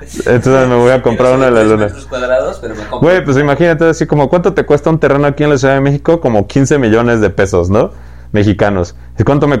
[0.00, 1.86] Entonces me voy a comprar uno en la luna.
[1.86, 3.00] metros cuadrados, pero me compro.
[3.00, 5.80] Güey, pues imagínate así como, ¿cuánto te cuesta un terreno aquí en la Ciudad de
[5.80, 6.20] México?
[6.20, 7.90] Como 15 millones de pesos, ¿no?
[8.32, 8.94] Mexicanos.
[9.18, 9.60] ¿Y cuánto me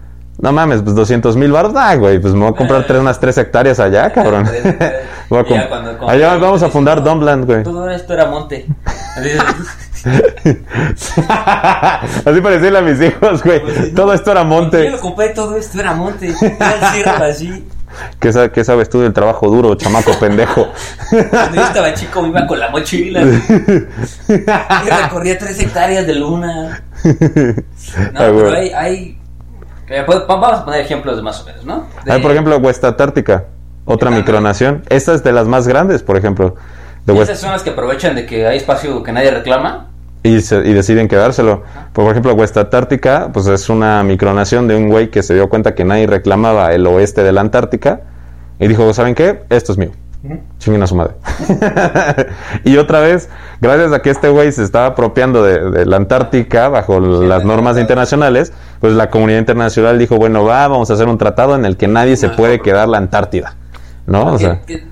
[0.41, 1.73] No mames, pues 200 mil baros.
[1.75, 4.45] Ah, güey, pues me voy a comprar tres, unas 3 hectáreas allá, cabrón.
[5.29, 7.63] Voy a ya cuando- cuando- allá vamos a fundar Dumbland, güey.
[7.63, 8.65] Todo esto era monte.
[9.15, 9.37] Así-
[12.25, 13.93] Así parecían a mis hijos, güey.
[13.93, 14.89] Todo esto era Yo monte.
[14.89, 16.33] lo compré todo esto era monte.
[16.41, 17.65] Era así.
[18.19, 20.69] ¿Qué, sa- qué sabes tú del trabajo duro, chamaco pendejo?
[21.29, 23.21] Cuando yo estaba chico me iba con la mochila.
[23.21, 26.83] Y recorría tres hectáreas de luna.
[27.03, 28.55] No, Ah, pero güey.
[28.55, 29.20] hay, hay
[29.91, 31.85] eh, pues, vamos a poner ejemplos de más o menos, ¿no?
[32.05, 33.45] De- Hay, por ejemplo, West Antártica,
[33.85, 34.83] otra micronación.
[34.89, 36.55] Esta es de las más grandes, por ejemplo.
[37.05, 39.87] De West- Esas son las que aprovechan de que hay espacio que nadie reclama.
[40.23, 41.63] y, se- y deciden quedárselo.
[41.93, 45.73] Por ejemplo, West Antártica, pues es una micronación de un güey que se dio cuenta
[45.73, 48.01] que nadie reclamaba el oeste de la Antártica
[48.59, 49.41] y dijo, ¿saben qué?
[49.49, 49.89] Esto es mío.
[50.59, 51.13] Chinguen a su madre.
[52.63, 53.27] y otra vez,
[53.59, 57.77] gracias a que este güey se estaba apropiando de, de la Antártica bajo las normas
[57.77, 61.75] internacionales, pues la comunidad internacional dijo, bueno, va, vamos a hacer un tratado en el
[61.75, 62.63] que nadie se No, puede no.
[62.63, 63.55] quedar la Antártida.
[64.05, 64.27] ¿No?
[64.33, 64.83] O Que- sea, que-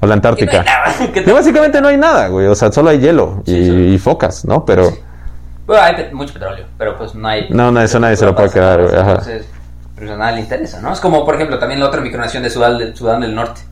[0.00, 0.62] o la no Antártica.
[0.62, 2.46] nada, que Que básicamente no hay nada, güey.
[2.46, 3.72] O sea, solo hay hielo y, Sí, sí.
[3.94, 4.64] y focas, ¿no?
[4.64, 4.88] Pero...
[5.66, 7.48] Bueno, hay pe- mucho petróleo, pero pues no hay.
[7.50, 8.94] No, no, eso nadie se lo puede quedar, güey.
[8.94, 9.46] Entonces,
[9.96, 10.92] pues a nadie le interesa, ¿no?
[10.92, 13.62] Es como, por ejemplo, también la otra micronación de Sudán del Norte.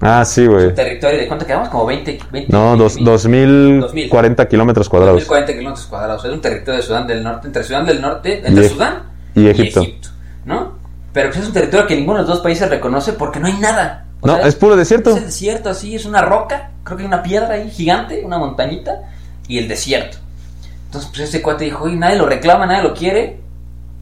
[0.00, 0.74] Ah, sí, güey.
[0.74, 1.68] Territorio de cuánto quedamos?
[1.70, 2.18] Como 20.
[2.30, 5.16] 20 No, dos, 2040 kilómetros cuadrados.
[5.16, 6.24] 1040 kilómetros cuadrados.
[6.24, 9.02] Es un territorio de Sudán del Norte, entre Sudán del Norte, Y entre Eg- Sudán
[9.34, 9.82] y Egipto.
[10.44, 10.76] ¿no?
[11.12, 13.54] Pero pues es un territorio que ninguno de los dos países reconoce porque no hay
[13.54, 14.04] nada.
[14.20, 15.10] O No, sea, es puro desierto.
[15.10, 18.38] Es el desierto, así, es una roca, creo que hay una piedra ahí gigante, una
[18.38, 18.92] montañita,
[19.48, 20.18] y el desierto.
[20.86, 23.38] Entonces, pues este cuate dijo, oye, nadie lo reclama, nadie lo quiere,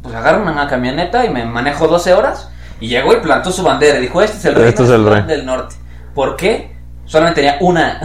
[0.02, 2.48] pues agarro una camioneta y me manejo 12 horas,
[2.80, 5.04] y llegó y plantó su bandera, y dijo, este es el rey Este es el
[5.08, 5.22] rey.
[5.22, 5.76] del Norte.
[6.14, 6.74] ¿Por qué?
[7.06, 8.00] Solamente tenía una,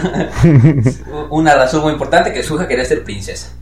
[1.30, 3.54] una razón muy importante, que su hija quería ser princesa.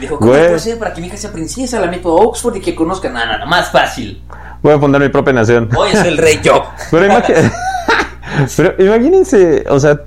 [0.00, 1.80] Dijo, ¿cómo puede ser para que mi hija sea princesa?
[1.80, 4.22] La meto a Oxford y que conozca, no, no, no, más fácil.
[4.62, 5.68] Voy a poner mi propia nación.
[5.76, 6.64] Hoy es el rey yo.
[6.90, 7.08] Pero,
[8.56, 10.00] Pero imagínense, o sea,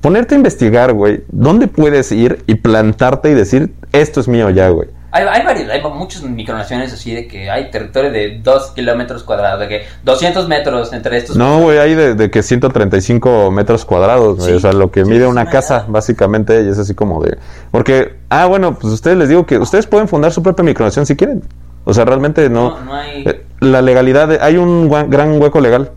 [0.00, 4.68] ponerte a investigar, güey, ¿dónde puedes ir y plantarte y decir, esto es mío ya,
[4.68, 4.88] güey?
[5.14, 9.60] Hay, hay varios, hay muchas micronaciones así de que hay territorio de 2 kilómetros cuadrados,
[9.60, 11.36] de que 200 metros entre estos.
[11.36, 15.04] No, güey, hay de, de que 135 metros cuadrados, güey, Sí, o sea, lo que
[15.04, 17.36] sí, mide una una casa, básicamente, y es así como de...
[17.70, 21.14] Porque, ah, bueno, pues ustedes les digo que ustedes pueden fundar su propia micronación si
[21.16, 21.42] quieren.
[21.84, 22.70] O sea, realmente no...
[22.78, 25.90] No, no hay- eh, La legalidad, de- hay un gran hueco legal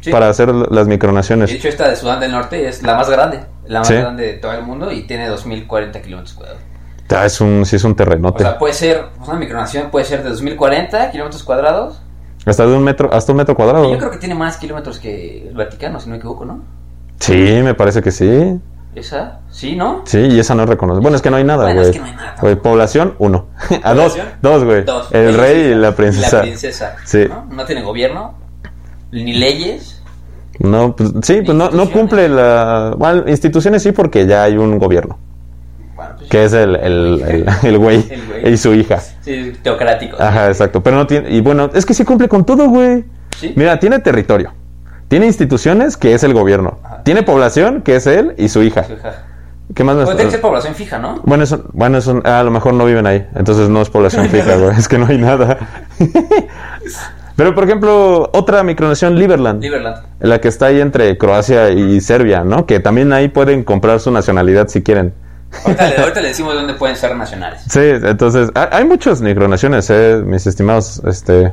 [0.00, 0.10] Sí.
[0.12, 1.50] para hacer las micronaciones.
[1.50, 4.32] De hecho, esta de Sudán del Norte es la más grande, la más grande de
[4.34, 6.62] todo el mundo y tiene 2040 kilómetros cuadrados.
[7.10, 8.42] Ah, es un, sí es un O terrenote.
[8.44, 12.00] sea, puede ser, una micronación puede ser de 2040 kilómetros cuadrados.
[12.44, 13.88] hasta de un metro, hasta un metro cuadrado.
[13.88, 16.60] Y yo creo que tiene más kilómetros que el Vaticano, si no me equivoco, ¿no?
[17.20, 18.60] Sí, me parece que sí.
[18.94, 19.40] ¿Esa?
[19.50, 20.02] ¿Sí, no?
[20.06, 21.00] Sí, y esa no reconoce.
[21.00, 21.90] Bueno, es que no hay nada, Bueno, güey.
[21.90, 22.34] es que no hay nada.
[22.40, 23.46] Güey, población, uno.
[23.82, 24.84] A dos, dos, güey.
[24.84, 25.08] Dos.
[25.12, 26.36] El rey y la princesa.
[26.38, 26.96] La princesa.
[27.04, 27.26] Sí.
[27.28, 27.46] ¿no?
[27.50, 28.34] no tiene gobierno,
[29.12, 30.02] ni leyes.
[30.58, 32.94] No, pues sí, pues no, no cumple la...
[32.98, 35.16] Bueno, instituciones sí porque ya hay un gobierno,
[35.98, 38.08] Bueno, pues, que es el, el, el, el güey
[38.44, 39.00] y su hija.
[39.20, 40.16] sí, teocrático.
[40.20, 40.80] Ajá, exacto.
[40.80, 41.28] Pero no tiene...
[41.30, 43.04] Y bueno, es que sí cumple con todo, güey.
[43.36, 43.52] Sí.
[43.56, 44.52] Mira, tiene territorio.
[45.08, 46.78] Tiene instituciones, que es el gobierno.
[46.84, 47.02] Ajá.
[47.02, 48.84] Tiene población, que es él y su hija.
[48.84, 49.24] Su hija.
[49.74, 51.20] ¿Qué más que ser población fija, ¿no?
[51.24, 54.56] Bueno, eso, bueno eso, a lo mejor no viven ahí, entonces no es población fija,
[54.56, 55.58] güey, es que no hay nada.
[57.36, 59.98] Pero, por ejemplo, otra micronación, Liberland, Liberland.
[60.20, 62.66] la que está ahí entre Croacia y Serbia, ¿no?
[62.66, 65.12] Que también ahí pueden comprar su nacionalidad si quieren.
[65.64, 67.62] Ahorita, le, ahorita le decimos dónde pueden ser nacionales.
[67.68, 71.52] Sí, entonces, ha- hay muchas micronaciones, eh, mis estimados, este...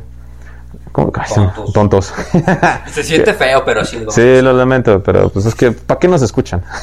[0.92, 1.12] ¿Cómo?
[1.12, 1.74] Tontos.
[1.74, 2.14] Tontos.
[2.92, 4.00] Se siente feo, pero sí.
[4.00, 6.62] lo- sí, lo lamento, pero pues es que, ¿para qué nos escuchan?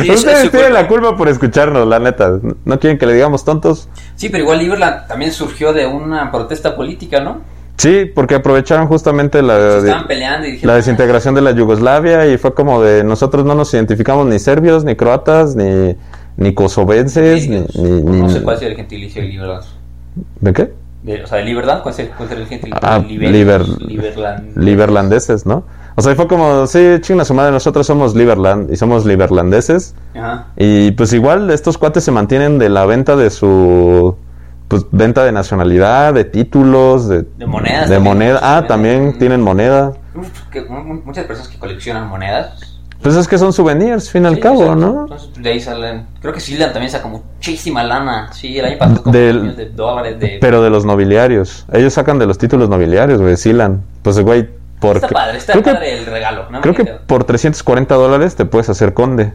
[0.00, 2.38] Sí, es Ustedes tienen la culpa por escucharnos, la neta.
[2.64, 3.88] ¿No quieren que le digamos tontos?
[4.14, 7.40] Sí, pero igual Liberland también surgió de una protesta política, ¿no?
[7.76, 9.94] Sí, porque aprovecharon justamente la, de-
[10.62, 14.84] la desintegración de la Yugoslavia y fue como de nosotros no nos identificamos ni serbios,
[14.84, 15.96] ni croatas, ni,
[16.36, 19.64] ni kosovenses, ni, "Ah, ni- ni- No sé cuál es el gentilicio de Liberland.
[20.40, 20.72] ¿De qué?
[21.02, 22.78] De- o sea, de Liberland, ¿cuál es el, cuál es el gentilicio?
[22.82, 24.56] Ah, Liber- Liber- Liberland.
[24.56, 25.64] Liberlandeses, ¿no?
[25.96, 29.94] O sea, fue como, sí, chinga su madre, nosotros somos Liberland y somos liberlandeses.
[30.14, 30.46] Ajá.
[30.56, 34.16] Y pues igual estos cuates se mantienen de la venta de su
[34.68, 38.40] pues venta de nacionalidad, de títulos, de, De monedas de moneda.
[38.42, 39.92] Ah, también tienen moneda.
[40.50, 42.70] Que mu- mu- muchas personas que coleccionan monedas.
[43.02, 44.80] Pues es que son souvenirs, fin al Sí, cabo, exacto.
[44.80, 45.00] ¿no?
[45.02, 46.06] Entonces, de ahí salen.
[46.22, 48.32] Creo que Silan también saca muchísima lana.
[48.32, 50.38] Sí, el año pasado como Del- millones de dólares de.
[50.40, 51.66] Pero de los nobiliarios.
[51.72, 53.82] Ellos sacan de los títulos nobiliarios, güey, Silan.
[54.02, 54.48] Pues, güey,
[54.80, 54.96] por...
[54.96, 56.46] está padre, está creo que, padre el regalo.
[56.50, 56.62] ¿no?
[56.62, 59.34] creo que por 340 dólares te puedes hacer conde.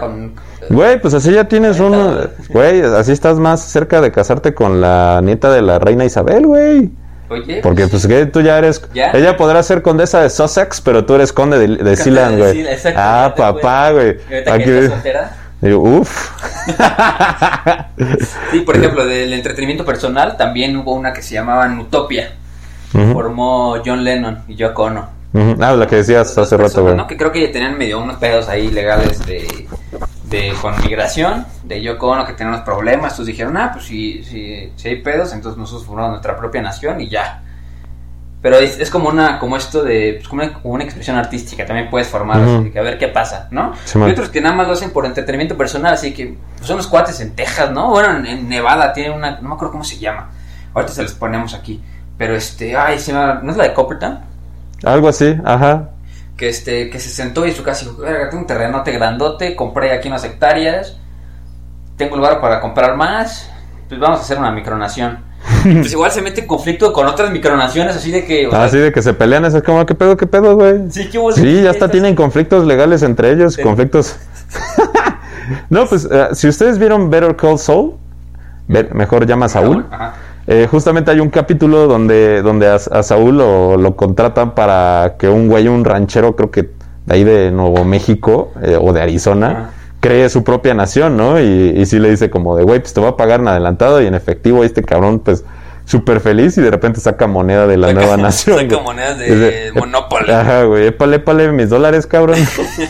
[0.00, 0.34] Con.
[0.68, 2.10] Güey, pues así ya tienes 40 uno...
[2.10, 2.48] dólares.
[2.48, 6.90] Güey, así estás más cerca de casarte con la nieta de la reina Isabel, güey.
[7.28, 7.60] Oye.
[7.62, 8.82] Porque pues que tú ya eres...
[8.92, 9.10] ¿Ya?
[9.12, 12.66] Ella podrá ser condesa de Sussex, pero tú eres conde de, de de güey.
[12.96, 14.16] Ah, papá, güey.
[14.46, 14.88] Aquí...
[14.88, 15.36] soltera.
[15.60, 16.30] Digo, uf.
[18.50, 22.32] Sí, por ejemplo, del entretenimiento personal también hubo una que se llamaba Utopia.
[22.92, 25.08] Formó John Lennon y Yoko Ono.
[25.34, 25.56] Ujú.
[25.62, 26.96] Ah, la que decías hace rato, personas, güey.
[26.96, 27.06] ¿no?
[27.06, 29.68] Que creo que tenían medio unos pedos ahí legales de,
[30.30, 33.12] de con migración, de Yoko Ono que tenían unos problemas.
[33.12, 37.00] Entonces dijeron, ah, pues si, si, si hay pedos, entonces nosotros formamos nuestra propia nación
[37.00, 37.42] y ya.
[38.40, 41.64] Pero es, es como una, como esto de, pues como una, como una expresión artística,
[41.64, 43.72] también puedes formar, así que a ver qué pasa, ¿no?
[43.86, 46.76] Sí, y otros que nada más lo hacen por entretenimiento personal, así que pues, son
[46.76, 47.88] los cuates en Texas, ¿no?
[47.88, 50.30] Bueno, en, en Nevada tienen una, no me acuerdo cómo se llama.
[50.74, 51.82] Ahorita se los ponemos aquí.
[52.18, 54.20] Pero este, ay, se llama, ¿no es la de Copperton?
[54.84, 55.90] Algo así, ajá.
[56.36, 59.92] que este que se sentó y su casa dijo, "Verga, tengo un terrenote grandote, compré
[59.92, 60.96] aquí unas hectáreas,
[61.96, 63.48] tengo lugar para comprar más,
[63.88, 65.18] pues vamos a hacer una micronación.
[65.62, 68.48] pues igual se mete en conflicto con otras micronaciones, así de que...
[68.50, 70.90] sea, Así de que se pelean, es como, ¿qué pedo, qué pedo, güey?
[70.90, 71.32] Sí, ¿qué hubo?
[71.32, 73.62] Sí, ya hasta tienen conflictos legales entre ellos, Sí.
[73.62, 74.16] conflictos.
[75.70, 77.94] no, pues eh, si ustedes vieron Better Call Saul,
[78.66, 79.86] mejor llama a Saúl.
[79.90, 80.14] Ajá.
[80.46, 85.28] Eh, justamente hay un capítulo donde, donde a, a Saúl lo, lo contratan para que
[85.28, 89.70] un güey, un ranchero, creo que de ahí de Nuevo México eh, o de Arizona,
[90.00, 91.40] cree su propia nación, ¿no?
[91.40, 91.44] Y,
[91.76, 94.06] y sí le dice como de, güey, pues te voy a pagar en adelantado y
[94.06, 95.44] en efectivo y este cabrón, pues
[95.86, 98.56] súper feliz y de repente saca moneda de la Saca- nueva nación.
[98.58, 98.84] saca güey.
[98.84, 100.30] monedas de Monopoly.
[100.30, 102.38] Ajá, güey, épale, épale mis dólares, cabrón.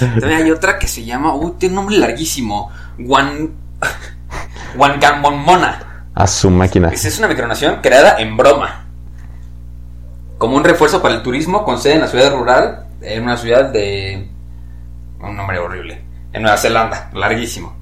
[0.00, 2.70] También hay otra que se llama, uy, tiene un nombre larguísimo,
[3.06, 3.50] Juan...
[4.76, 5.85] Mona.
[6.16, 6.88] A su máquina.
[6.88, 8.86] Es una micronación creada en broma.
[10.38, 13.66] Como un refuerzo para el turismo con sede en la ciudad rural, en una ciudad
[13.66, 14.26] de...
[15.20, 16.02] Un nombre horrible.
[16.32, 17.76] En Nueva Zelanda, larguísimo.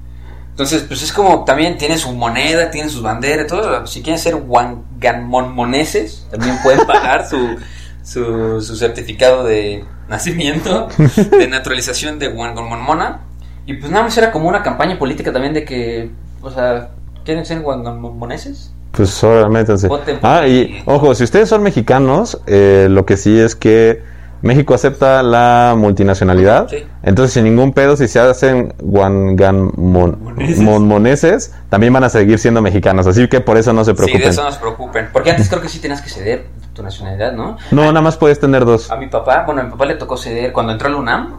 [0.49, 3.87] Entonces, pues es como también tiene su moneda, tiene sus banderas, todo.
[3.87, 7.57] Si quieren ser wanganmoneses, también pueden pagar su,
[8.03, 10.89] su, su certificado de nacimiento,
[11.31, 13.21] de naturalización de Wanganmonmona.
[13.65, 16.89] Y pues nada más era como una campaña política también de que, o sea,
[17.25, 18.71] ¿quieren ser wanganmoneses?
[18.91, 19.77] Pues obviamente.
[19.77, 19.87] sí.
[20.23, 24.01] Ah, y ojo, si ustedes son mexicanos, eh, lo que sí es que
[24.41, 26.69] México acepta la multinacionalidad.
[26.69, 26.77] Sí.
[27.03, 33.07] Entonces, sin ningún pedo, si se hacen guanganmoneses, también van a seguir siendo mexicanos.
[33.07, 34.21] Así que por eso no se Sí, preocupen.
[34.21, 35.09] de eso no se preocupen.
[35.11, 37.57] Porque antes creo que sí tenías que ceder tu nacionalidad, ¿no?
[37.71, 38.91] No, nada más puedes tener dos.
[38.91, 41.37] A mi papá, bueno, a mi papá le tocó ceder, cuando entró al UNAM,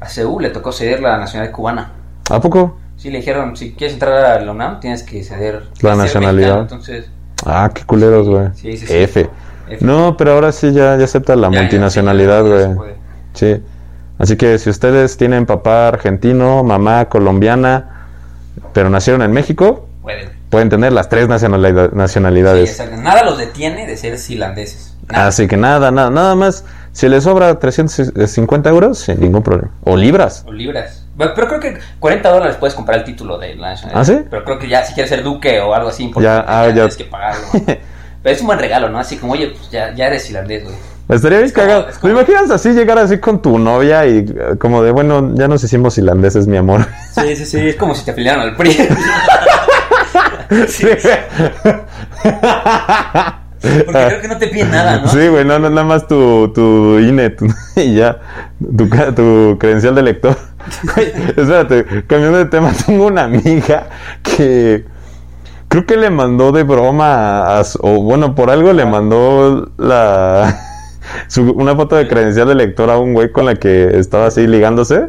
[0.00, 1.92] a CEU le tocó ceder la nacionalidad cubana.
[2.30, 2.78] ¿A poco?
[3.02, 6.58] Sí, le dijeron, si quieres entrar a la UNAM, tienes que ceder La nacionalidad.
[6.60, 6.62] mexicano.
[6.62, 7.06] Entonces,
[7.44, 8.46] Ah, qué culeros, güey.
[8.54, 8.92] Sí, sí, sí.
[8.96, 9.28] F.
[9.68, 9.84] F.
[9.84, 12.92] No, pero ahora sí ya, ya acepta la ya, multinacionalidad, güey.
[13.34, 13.60] Sí.
[14.18, 18.06] Así que si ustedes tienen papá argentino, mamá colombiana,
[18.72, 20.28] pero nacieron en México, Pueden.
[20.50, 22.80] pueden tener las tres nacionalidad- nacionalidades.
[22.98, 24.96] Nada los detiene de ser islandeses.
[25.10, 25.26] Nada.
[25.26, 26.64] Así que nada, nada, nada más.
[26.92, 29.72] Si les sobra 350 euros, sin ningún problema.
[29.82, 30.44] O libras.
[30.46, 31.01] O libras.
[31.34, 34.00] Pero creo que 40 dólares puedes comprar el título de la nacionalidad.
[34.00, 34.26] ¿Ah, sí?
[34.30, 36.74] Pero creo que ya si quieres ser duque o algo así, importante, Ya, ah, ya.
[36.74, 37.44] tienes que pagarlo.
[38.22, 38.98] Pero es un buen regalo, ¿no?
[39.00, 40.76] Así como, oye, pues ya, ya eres irlandés, güey.
[41.08, 41.88] Estaría bien Es como- cagado.
[41.88, 45.32] es como- ¿Me imaginas así llegar así con tu novia y eh, como de, bueno,
[45.34, 46.86] ya nos hicimos irlandeses, mi amor?
[47.20, 47.68] Sí, sí, sí.
[47.68, 48.76] Es como si te afiliaran al PRI.
[50.68, 50.86] Sí.
[53.62, 55.08] Porque creo que no te piden nada, ¿no?
[55.08, 58.18] Sí, güey, no, no, nada más tu, tu INE tu- y ya,
[58.76, 60.36] tu, tu credencial de lector.
[60.94, 63.88] Güey, espérate, cambiando de tema, tengo una amiga
[64.22, 64.84] que
[65.68, 70.58] creo que le mandó de broma, a o bueno, por algo le mandó la
[71.28, 74.46] su- una foto de credencial de lector a un güey con la que estaba así
[74.46, 75.08] ligándose.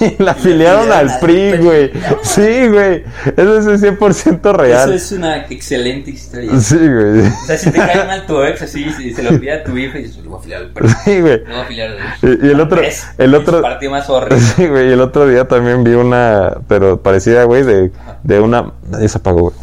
[0.00, 1.90] Y la afiliaron al PRI, güey.
[2.22, 3.04] Sí, güey.
[3.36, 4.88] Eso es 100% real.
[4.88, 6.58] Eso es una excelente historia.
[6.60, 7.26] Sí, güey.
[7.26, 9.76] O sea, si te cae mal tu ex así, si se lo pide a tu
[9.76, 10.88] hijo y dices, le voy a afiliar al PRI.
[11.04, 11.38] Sí, güey.
[11.38, 11.98] Le voy a afiliar al
[12.30, 12.82] Y, y el otro,
[13.18, 14.40] el otro, partido más horrible.
[14.56, 17.90] sí, güey, y el otro día también vi una, pero parecida, güey, de,
[18.22, 19.54] de una, nadie se apagó, güey.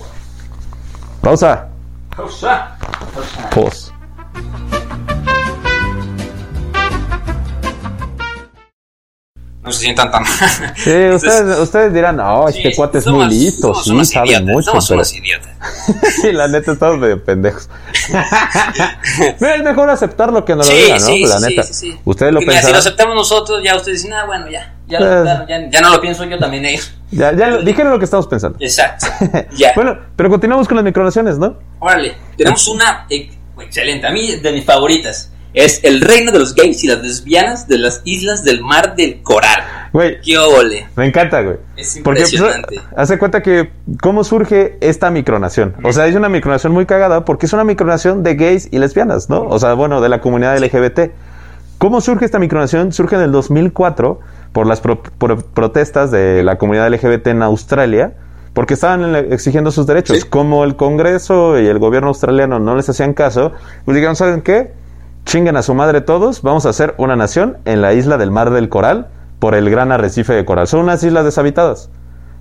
[1.22, 1.68] Pausa.
[2.16, 2.78] Pausa.
[3.14, 3.50] Pausa.
[3.50, 3.89] Pause.
[9.70, 10.32] No se sientan tan mal.
[10.76, 14.10] Sí, ustedes, ustedes dirán, no, este Sí, cuate es somos- muy listo, somos sí, unos
[14.10, 15.50] sabe idiotas, mucho, Somos pero idiotas.
[16.22, 17.70] sí, la neta estamos medio pendejos.
[19.40, 21.06] Pero es mejor aceptarlo que no lo Sí, digan, ¿no?
[21.08, 21.64] sí, la sí, neta.
[21.64, 22.00] sí, sí.
[22.06, 24.76] Ustedes lo mira, si lo aceptamos nosotros, ya ustedes dicen, ah, bueno, ya.
[24.88, 26.92] Ya, lo aceptaron, ya, ya no lo pienso yo, también ellos.
[27.12, 28.58] Ya, ya lo- dijeron lo que estamos pensando.
[28.60, 29.06] Exacto.
[29.56, 29.72] Ya.
[29.76, 31.58] Bueno, pero continuamos con las micronaciones, ¿no?
[31.80, 35.32] Órale, tenemos una ex- excelente, a mí de mis favoritas.
[35.54, 39.22] Es el reino de los gays y las lesbianas de las islas del mar del
[39.24, 39.64] coral.
[39.92, 40.88] Güey, ¡Qué ole!
[40.96, 41.58] Me encanta, güey.
[41.76, 42.80] Es Porque pues, impresionante.
[42.96, 45.76] hace cuenta que cómo surge esta micronación.
[45.84, 49.30] O sea, es una micronación muy cagada porque es una micronación de gays y lesbianas,
[49.30, 49.42] ¿no?
[49.42, 51.12] O sea, bueno, de la comunidad LGBT.
[51.80, 52.92] ¿Cómo surge esta micronación?
[52.92, 54.20] Surge en el 2004
[54.54, 58.14] por las pro- protestas de la comunidad LGBT en Australia.
[58.54, 60.18] Porque estaban exigiendo sus derechos.
[60.18, 60.24] Sí.
[60.28, 63.54] Como el Congreso y el gobierno australiano no les hacían caso,
[63.86, 64.74] pues dijeron, ¿saben qué?
[65.30, 68.50] Chinguen a su madre todos, vamos a hacer una nación en la isla del Mar
[68.50, 70.68] del Coral por el gran arrecife de coral.
[70.68, 71.92] Son unas islas deshabitadas,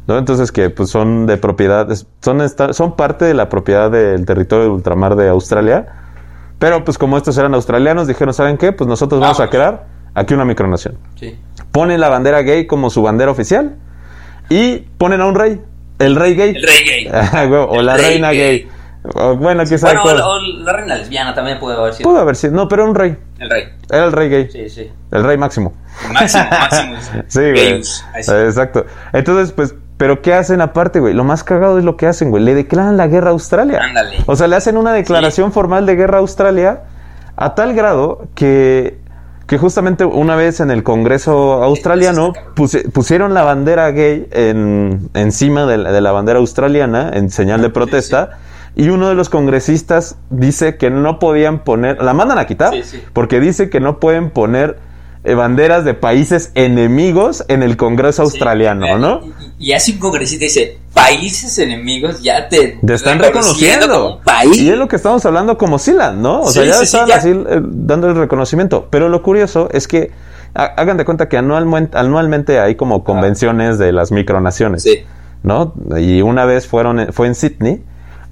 [0.07, 0.17] ¿no?
[0.17, 1.87] Entonces que pues son de propiedad,
[2.23, 5.87] son, esta- son parte de la propiedad del territorio de ultramar de Australia,
[6.59, 8.73] pero pues como estos eran australianos, dijeron, ¿saben qué?
[8.73, 10.97] Pues nosotros vamos a crear aquí una micronación.
[11.21, 11.39] Sí.
[11.71, 13.77] Ponen la bandera gay como su bandera oficial
[14.49, 15.61] y ponen a un rey,
[15.99, 16.55] el rey gay.
[16.57, 17.09] El rey gay.
[17.13, 18.39] Ah, o El la rey reina gay.
[18.39, 18.69] gay.
[19.15, 22.11] O, bueno, quizá Bueno, o, la- o la reina lesbiana también puede haber sido.
[22.11, 23.17] pudo haber sido, no, pero era un rey.
[23.39, 23.65] El rey.
[23.91, 24.91] Era el rey gay, Sí, sí.
[25.13, 25.73] el rey máximo.
[26.13, 26.95] Máximo, máximo.
[27.29, 27.83] Sí, güey.
[27.85, 28.03] Sí.
[28.33, 28.85] Exacto.
[29.13, 31.15] Entonces, pues, ¿pero qué hacen aparte, güey?
[31.15, 32.43] Lo más cagado es lo que hacen, güey.
[32.43, 33.81] Le declaran la guerra a Australia.
[33.83, 34.17] Ándale.
[34.27, 36.81] O sea, le hacen una declaración formal de guerra a Australia
[37.37, 38.99] a tal grado que,
[39.47, 45.65] que justamente una vez en el Congreso australiano puse- pusieron la bandera gay en, encima
[45.67, 48.39] de la, de la bandera australiana en señal de protesta.
[48.79, 52.83] Y uno de los congresistas dice que no podían poner, la mandan a quitar, Sí,
[52.85, 53.03] sí.
[53.13, 54.79] porque dice que no pueden poner
[55.25, 58.93] eh, banderas de países enemigos en el Congreso australiano, Sí.
[59.01, 59.21] ¿no?
[59.59, 63.89] Y, y así un congresista dice, países enemigos ya te, Te están reconociendo reconociendo.
[63.89, 64.57] como un país.
[64.59, 66.43] Y es lo que estamos hablando como Sealand, ¿no?
[66.43, 67.17] O sea, ya estaban ya.
[67.17, 68.87] así eh, dando el reconocimiento.
[68.91, 70.13] Pero lo curioso es que
[70.55, 75.01] ha- hagan de cuenta que anualmente, anualmente hay como convenciones de las micronaciones, Sí.
[75.43, 75.75] ¿no?
[75.99, 77.83] Y una vez fueron fue en Sydney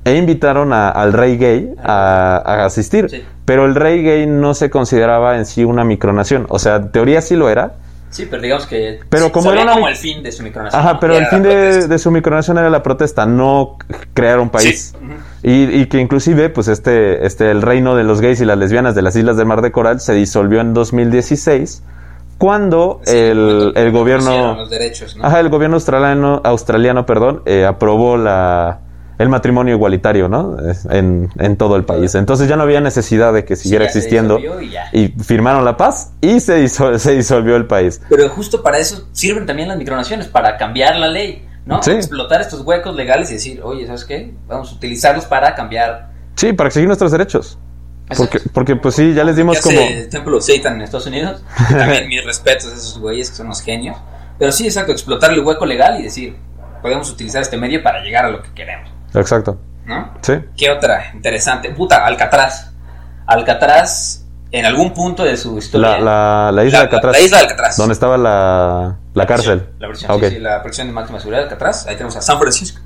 [0.07, 3.11] e invitaron a- al rey gay a, a asistir.
[3.11, 3.23] Sí.
[3.45, 6.47] Pero el rey gay no se consideraba en sí una micronación.
[6.49, 7.75] O sea, en teoría sí lo era,
[8.09, 10.81] Sí, pero digamos que Pero como era una como el fin de su micronación.
[10.81, 13.77] Ajá, pero el fin de, su micronación era la protesta, no
[14.15, 14.95] crear un país.
[15.43, 18.57] Sí, y, y que inclusive, pues este, este, el reino de los gays y las
[18.57, 21.83] lesbianas de las islas del Mar de Coral se disolvió en 2016
[22.39, 25.25] cuando Sí, el, el gobierno, los derechos, ¿no?
[25.25, 28.79] ajá, el gobierno australiano, australiano, perdón, eh, aprobó la
[29.19, 30.57] el matrimonio igualitario, ¿no?
[30.91, 32.15] En, en todo el país.
[32.15, 34.89] Entonces ya no había necesidad de que siguiera ya se existiendo y ya.
[34.93, 38.01] y firmaron la paz y se, disol- se disolvió el país.
[38.09, 41.83] Pero justo para eso sirven también las micronaciones, para cambiar la ley, ¿no?
[41.83, 41.93] Sí.
[41.93, 44.35] Explotar estos huecos legales y decir, oye, ¿sabes qué?
[44.47, 46.11] Vamos a utilizarlos para cambiar.
[46.35, 47.59] Sí, para exigir nuestros derechos.
[48.17, 49.81] Porque, porque pues sí, ya les dimos ¿Qué como...
[49.81, 51.43] el Templo Satan en Estados Unidos.
[51.69, 53.97] También mis respetos a esos güeyes que son los genios.
[54.39, 56.37] Pero sí, exacto, explotar el hueco legal y decir,
[56.83, 59.59] podemos utilizar este medio para llegar a lo que queremos, Exacto.
[59.85, 60.15] ¿no?
[60.23, 60.35] Sí.
[60.57, 61.13] ¿Qué otra?
[61.15, 61.71] Interesante.
[61.71, 62.73] Puta, Alcatraz.
[63.27, 65.99] Alcatraz en algún punto de su historia.
[65.99, 67.13] La, la, la isla de Alcatraz.
[67.13, 67.77] La, isla de Alcatraz.
[67.77, 69.69] Donde estaba la, la cárcel.
[69.79, 71.87] La versión, Ah, sí, sí, la prisión de máxima seguridad de Alcatraz.
[71.87, 72.81] Ahí tenemos a San Francisco.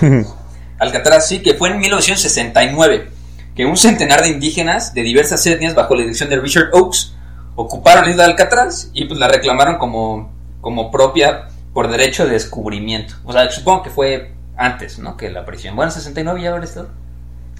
[0.78, 3.10] Alcatraz, sí, que fue en 1969
[3.54, 7.12] que un centenar de indígenas de diversas etnias bajo la dirección de Richard Oakes
[7.54, 12.32] ocuparon la isla de Alcatraz y pues la reclamaron como, como propia por derecho de
[12.32, 13.14] descubrimiento.
[13.24, 15.16] O sea, supongo que fue antes, ¿no?
[15.16, 15.76] Que la prisión.
[15.76, 16.88] Bueno, 69 ya habrá estado.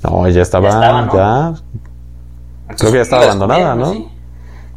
[0.03, 1.15] No, ya estaba, Ya estaba, ¿no?
[1.15, 2.75] ya.
[2.77, 3.81] Creo que ya estaba abandonada, ¿no?
[3.87, 4.13] descubrieron,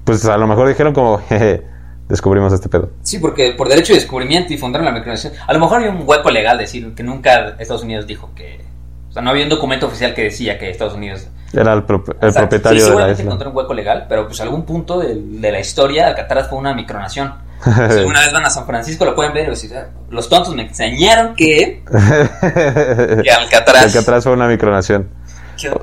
[0.04, 1.64] Pues a lo mejor dijeron como, jeje,
[2.08, 2.90] descubrimos este pedo.
[3.02, 5.34] Sí, porque por derecho de descubrimiento y fundaron la micronación.
[5.46, 8.66] A lo mejor había un hueco legal decir que nunca Estados Unidos dijo que.
[9.10, 11.28] O sea, no había un documento oficial que decía que Estados Unidos.
[11.54, 13.24] Era el, pro- el propietario sí, de la seguramente isla.
[13.32, 16.74] encontró un hueco legal, pero pues algún punto de, de la historia Alcatraz fue una
[16.74, 17.34] micronación.
[17.64, 20.54] Si alguna vez van a San Francisco lo pueden ver y decir, "Ah, los tontos
[20.56, 21.84] me enseñaron que,
[23.24, 23.84] que Alcatraz.
[23.86, 25.10] Alcatraz fue una micronación.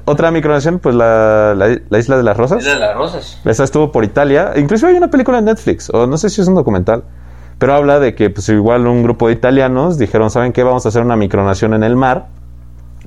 [0.05, 2.61] Otra micronación, pues la, la, la isla de las rosas.
[2.61, 3.41] Isla de las Rosas.
[3.45, 4.53] Esa estuvo por Italia.
[4.55, 7.03] Incluso hay una película en Netflix, o no sé si es un documental.
[7.59, 10.63] Pero habla de que, pues igual un grupo de italianos dijeron, ¿saben qué?
[10.63, 12.27] Vamos a hacer una micronación en el mar.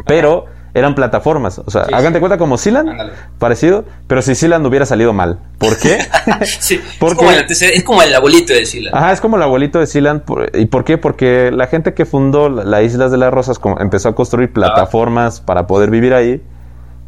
[0.05, 0.45] Pero
[0.77, 1.59] eran plataformas.
[1.59, 2.19] O sea, Sí, sí.
[2.19, 3.11] cuenta como Sealand, Ándale.
[3.39, 3.85] parecido.
[4.07, 5.39] Pero si Sealand hubiera salido mal.
[5.57, 5.99] ¿Por qué?
[6.59, 8.91] sí, ¿Por es, como el es como el abuelito de Sila.
[8.93, 10.21] Ajá, es como el abuelito de Sealand.
[10.21, 10.97] por- ¿Y por qué?
[10.97, 15.41] Porque la gente que fundó la, la Islas de las Rosas empezó a construir plataformas
[15.41, 16.41] para poder vivir ahí.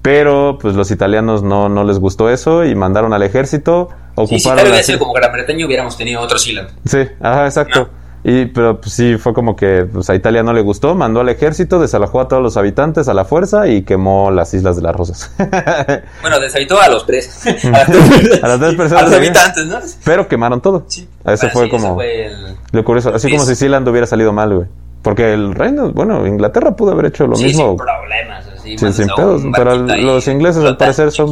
[0.02, 3.90] Pero pues los italianos no, no les gustó eso y mandaron al ejército.
[4.18, 6.70] Sí, si Ocuparon tal sido como Gran Bretaña hubiéramos tenido otro Sealand.
[6.86, 7.90] Sí, ajá, exacto.
[8.24, 11.30] Y, pero pues, sí, fue como que pues, a Italia no le gustó, mandó al
[11.30, 14.96] ejército, desalojó a todos los habitantes a la fuerza y quemó las Islas de las
[14.96, 15.32] Rosas.
[16.22, 17.46] Bueno, deshabitó a los tres.
[17.46, 19.80] a, las A las tres personas A los habitantes, ¿no?
[20.04, 20.84] pero quemaron todo.
[20.88, 21.08] Sí.
[21.24, 23.14] Ah, fue sí, como fue el- lo curioso.
[23.14, 23.50] Así como Sí.
[23.50, 24.68] si Sealand hubiera salido mal, güey.
[25.02, 27.70] Porque el reino, bueno, Inglaterra pudo haber hecho lo sí, mismo.
[27.70, 28.46] sin problemas.
[28.48, 31.30] Así, Sin, pedos, pero los ingleses al parecer son...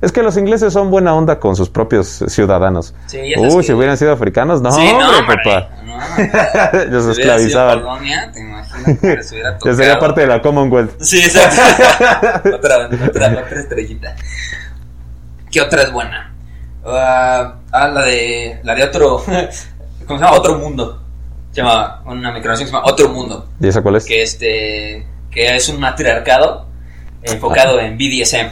[0.00, 2.94] Es que los ingleses son buena onda con sus propios ciudadanos.
[3.06, 5.68] Sí, Uy, si hubieran sido africanos, no, Sí, hombre, papá.
[6.00, 6.90] No.
[6.90, 7.80] Los Si hubiera sido esclavizaban.
[7.80, 9.76] Polonia, te imaginas que les hubiera Ya tocado.
[9.76, 11.00] sería parte de la Commonwealth.
[11.00, 11.60] Sí, exacto.
[12.56, 14.14] otra, otra, otra estrellita.
[15.50, 16.34] ¿Qué otra es buena?
[16.84, 18.60] Ah, ah, la de.
[18.62, 19.22] La de otro.
[20.06, 20.36] ¿Cómo se llama?
[20.36, 21.02] Otro mundo.
[21.52, 22.02] Se llama.
[22.06, 23.48] Una micronación que se llama Otro Mundo.
[23.60, 24.04] ¿Y esa cuál es?
[24.04, 25.06] Que este.
[25.30, 26.66] Que es un matriarcado
[27.22, 28.48] enfocado en BDSM.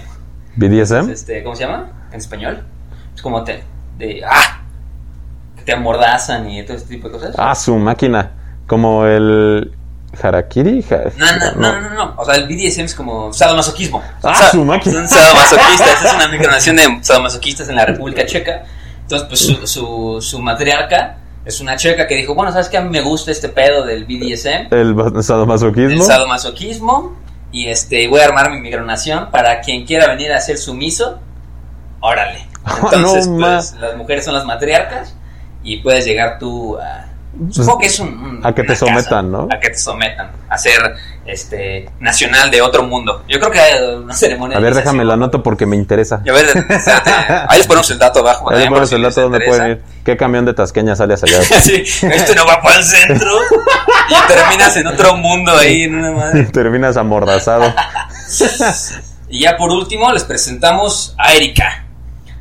[0.56, 1.10] ¿BDSM?
[1.10, 2.08] Este, ¿Cómo se llama?
[2.12, 2.66] En español.
[3.14, 3.62] Es como te.
[3.98, 4.22] De.
[4.26, 4.62] ¡Ah!
[5.66, 7.34] Te amordazan y todo este tipo de cosas.
[7.36, 8.30] Ah, su máquina.
[8.66, 9.72] Como el
[10.22, 10.84] Harakiri.
[11.18, 12.14] No, no, no, no, no.
[12.16, 14.02] O sea, el BDSM es como sadomasoquismo.
[14.22, 14.94] Ah, su máquina.
[14.94, 16.04] Son sadomasoquistas.
[16.04, 18.64] es una micronación de sadomasoquistas en la República Checa.
[19.02, 22.76] Entonces, pues su, su, su matriarca es una checa que dijo, bueno, ¿sabes qué?
[22.76, 25.90] A mí me gusta este pedo del BDSM, El sadomasoquismo.
[25.92, 27.16] el sadomasoquismo,
[27.52, 31.20] y este voy a armar mi micronación para quien quiera venir a ser sumiso,
[32.00, 32.48] órale.
[32.92, 35.14] Entonces, No, pues, las mujeres son las matriarcas
[35.66, 37.04] y puedes llegar tú a...
[37.50, 39.46] Supongo que es un, un- A que te casa, sometan, ¿no?
[39.52, 40.80] A que te sometan, a ser
[41.26, 43.24] este nacional de otro mundo.
[43.28, 46.22] Yo creo que hay una ceremonia A ver, déjame la anoto porque me interesa.
[46.24, 47.10] Y a ver, espérate,
[47.46, 48.50] ahí les ponemos el dato abajo.
[48.50, 48.60] Ahí ¿eh?
[48.60, 49.82] le Por pones si el les dato donde pueden ir.
[50.02, 51.42] ¿Qué camión de Tasqueña sale hacia allá?
[51.60, 53.32] sí, este no va para el centro
[54.08, 56.44] y terminas en otro mundo ahí en una madre.
[56.44, 57.74] Terminas amordazado.
[59.28, 61.84] Y ya por último les presentamos a Erika.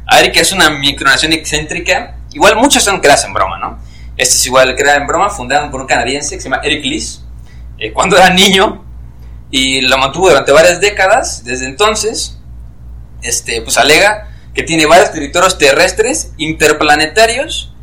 [0.07, 2.15] A Erika es una micronación excéntrica.
[2.35, 3.79] Igual muchos son creadas en broma, ¿no?
[4.17, 7.21] Este es igual creada en broma, fundada por un canadiense que se llama Eric Liz.
[7.77, 8.83] eh, cuando era niño
[9.51, 11.43] y lo mantuvo durante varias décadas.
[11.43, 12.37] Desde entonces,
[13.21, 17.73] este, pues alega que tiene varios territorios terrestres, interplanetarios,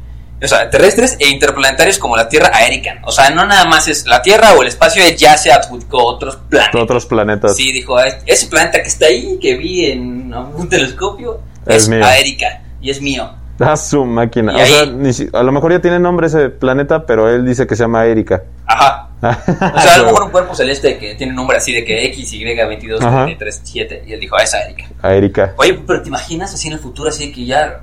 [0.43, 3.01] o sea, terrestres e interplanetarios como la Tierra a Erican.
[3.05, 6.05] O sea, no nada más es la Tierra o el espacio, ya se adjudicó a
[6.05, 6.81] otros planetas.
[6.83, 7.57] Otros planetas.
[7.57, 11.89] Sí, dijo, "Ah, ese planeta que está ahí, que vi en un telescopio, Es es,
[11.89, 12.05] mío.
[12.05, 13.31] Aérica y es mío.
[13.63, 14.55] Ah, su máquina.
[14.55, 17.45] O sea, ahí- ni si- a lo mejor ya tiene nombre ese planeta, pero él
[17.47, 18.43] dice que se llama Erika.
[18.67, 19.09] Ajá.
[19.23, 22.33] O sea, a lo mejor un cuerpo celeste que tiene nombre así de que X,
[22.33, 23.25] Y, 22, Ajá.
[23.27, 24.85] 33, 7, y él dijo, ah, esa Erika.
[25.01, 25.55] A Erika.
[25.59, 27.81] Oye, pero ¿te imaginas así en el futuro, así que ya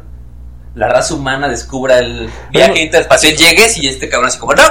[0.76, 4.62] la raza humana descubra el viaje interespacial, llegues y este cabrón así como, no,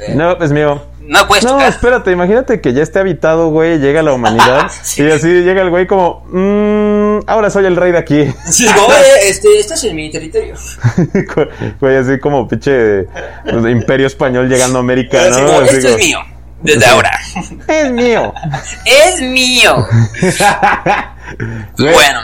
[0.00, 0.80] eh, No, es mío.
[1.06, 1.68] No puedes No, tocar.
[1.68, 5.02] espérate, imagínate que ya esté habitado, güey, llega la humanidad Sí.
[5.02, 8.26] y así llega el güey como, "Mm, ahora soy el rey de aquí.
[8.50, 10.54] Sí, digo, oye, este, estás en mi territorio.
[11.80, 13.04] güey, así como pinche
[13.44, 15.46] pues, imperio español llegando a América, Así ¿no?
[15.46, 16.18] como, Así esto como, es mío,
[16.62, 17.10] desde ahora.
[17.68, 18.32] Es mío.
[18.84, 19.86] es mío.
[21.78, 22.20] Bueno,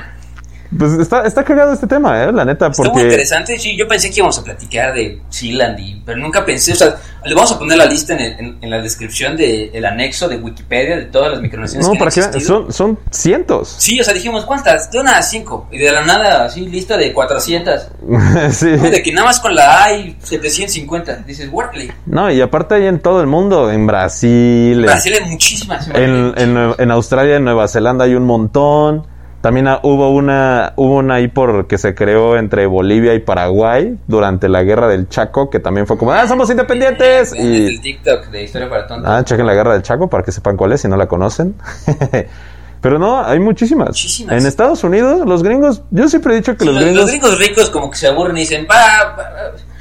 [0.76, 2.32] Pues está, está cagado este tema, ¿eh?
[2.32, 2.92] La neta, Está porque...
[2.92, 3.58] muy interesante.
[3.58, 6.72] Sí, yo pensé que íbamos a platicar de Sealand, y, pero nunca pensé.
[6.72, 6.94] O sea,
[7.24, 10.36] le vamos a poner la lista en, el- en- en la descripción del anexo de
[10.36, 12.62] Wikipedia de todas las micronaciones No, que han para que existido.
[12.64, 13.76] son, son cientos.
[13.78, 14.90] Sí, o sea, dijimos, ¿cuántas?
[14.90, 15.66] De una a cinco.
[15.72, 17.88] Y de la nada, así, lista de 400.
[18.50, 18.66] sí.
[18.76, 21.16] No, De que nada más con la A hay 750.
[21.26, 21.90] Dices, Wortley.
[22.06, 25.88] No, y aparte hay en todo el mundo, en Brasil, en- Brasil hay muchísimas.
[25.94, 29.06] en, en, en Australia, en Nueva Zelanda hay un montón.
[29.48, 33.96] También ah, hubo una, hubo una ahí por que se creó entre Bolivia y Paraguay
[34.06, 37.32] durante la guerra del Chaco, que también fue como, ¡ah, somos independientes!
[37.32, 39.10] En el Y, TikTok de Historia para Tontos.
[39.10, 41.54] ah, chequen la guerra del Chaco para que sepan cuál es si no la conocen.
[42.82, 43.88] Pero no, hay muchísimas.
[43.88, 44.38] Muchísimas.
[44.38, 47.00] En Estados Unidos, los gringos, yo siempre he dicho que Sí, los los, gringos...
[47.00, 49.16] los gringos ricos como que se aburren y dicen, va,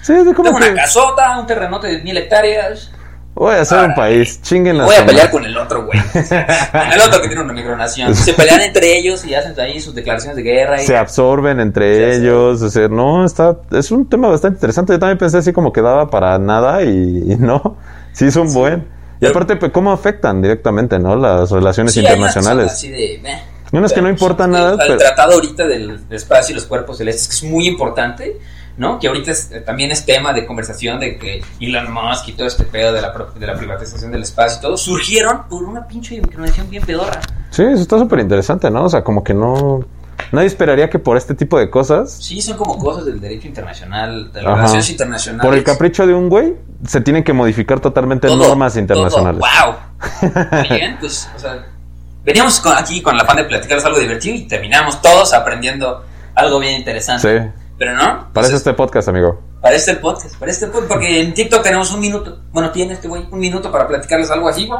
[0.01, 2.89] Sí, es como tengo que una casota, un terrenote de mil hectáreas.
[3.37, 5.99] Voy a hacer un país, chinguen Voy a pelear con el otro, güey.
[6.11, 8.13] con el otro que tiene una micronación.
[8.15, 10.81] Se pelean entre ellos y hacen ahí sus declaraciones de guerra.
[10.81, 10.85] Y...
[10.85, 12.21] se absorben entre Sí, sí.
[12.25, 14.93] ellos, o sea, no, está, es un tema bastante interesante.
[14.93, 17.77] Yo también pensé así como que daba para nada y, y no,
[18.13, 18.87] sí es un buen.
[19.19, 21.15] Y aparte, pues, ¿cómo afectan directamente, no?
[21.15, 22.71] Las relaciones internacionales.
[22.71, 23.41] así de, meh.
[23.71, 26.65] Y unas que no pues, nada, El, pero- el tratado ahorita del espacio y los
[26.65, 28.37] cuerpos celestes, que es muy importante,
[28.77, 28.99] ¿no?
[28.99, 32.47] Que ahorita es- eh, también es tema de conversación de que Elon Musk y todo
[32.47, 36.15] este pedo de la, de la privatización del espacio y todo, surgieron por una pinche
[36.21, 37.19] micronación bien pedorra.
[37.49, 38.83] Sí, eso está súper interesante, ¿no?
[38.85, 39.79] O sea, como que no...
[40.31, 44.33] Nadie esperaría que por este tipo de cosas, Sí, son como cosas del derecho internacional,
[44.33, 44.55] de las Ajá.
[44.57, 45.45] relaciones internacionales.
[45.47, 46.55] por el capricho de un güey,
[46.85, 49.39] se tienen que modificar totalmente Todo, normas internacionales.
[49.41, 49.75] todo.
[50.31, 50.67] ¡Wow!
[50.69, 51.65] Bien, pues, o sea,
[52.25, 56.03] veníamos con- aquí con la afán de platicarles algo divertido y terminamos todos aprendiendo
[56.35, 57.39] algo bien interesante.
[57.39, 59.39] Sí, Pero no, Entonces, este podcast, amigo.
[59.61, 63.07] para este podcast, para este podcast, porque en TikTok tenemos un minuto, bueno, tiene este
[63.07, 64.79] güey un minuto para platicarles algo así, güey,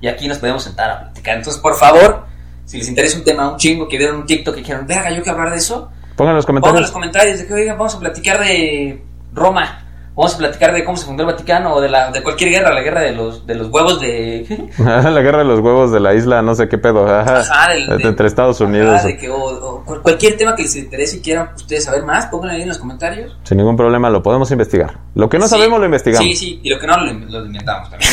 [0.00, 1.38] y aquí nos podemos sentar a platicar.
[1.38, 2.26] Entonces, por favor,
[2.66, 5.22] si les interesa un tema, un chingo, que vieron un TikTok y dijeron, verga, yo
[5.22, 6.80] quiero hablar de eso, Pongan en los Pongan en comentarios.
[6.82, 9.83] los comentarios de que, oigan, vamos a platicar de Roma.
[10.16, 12.72] Vamos a platicar de cómo se fundó el Vaticano o de, la, de cualquier guerra,
[12.72, 14.46] la guerra de los, de los huevos de...
[14.78, 17.04] la guerra de los huevos de la isla, no sé qué pedo.
[17.08, 17.40] Ajá.
[17.40, 19.02] Ajá, del- Entre- de- entre Estados Ajá, Unidos.
[19.02, 22.26] de que, o, o cual- cualquier tema que les interese y quieran ustedes saber más,
[22.26, 23.36] pónganlo ahí en los comentarios.
[23.42, 24.98] Sin ningún problema, lo podemos investigar.
[25.16, 25.50] Lo que no Sí.
[25.56, 26.24] sabemos lo investigamos.
[26.28, 28.10] Sí, sí, y lo que no lo, lo inventamos también.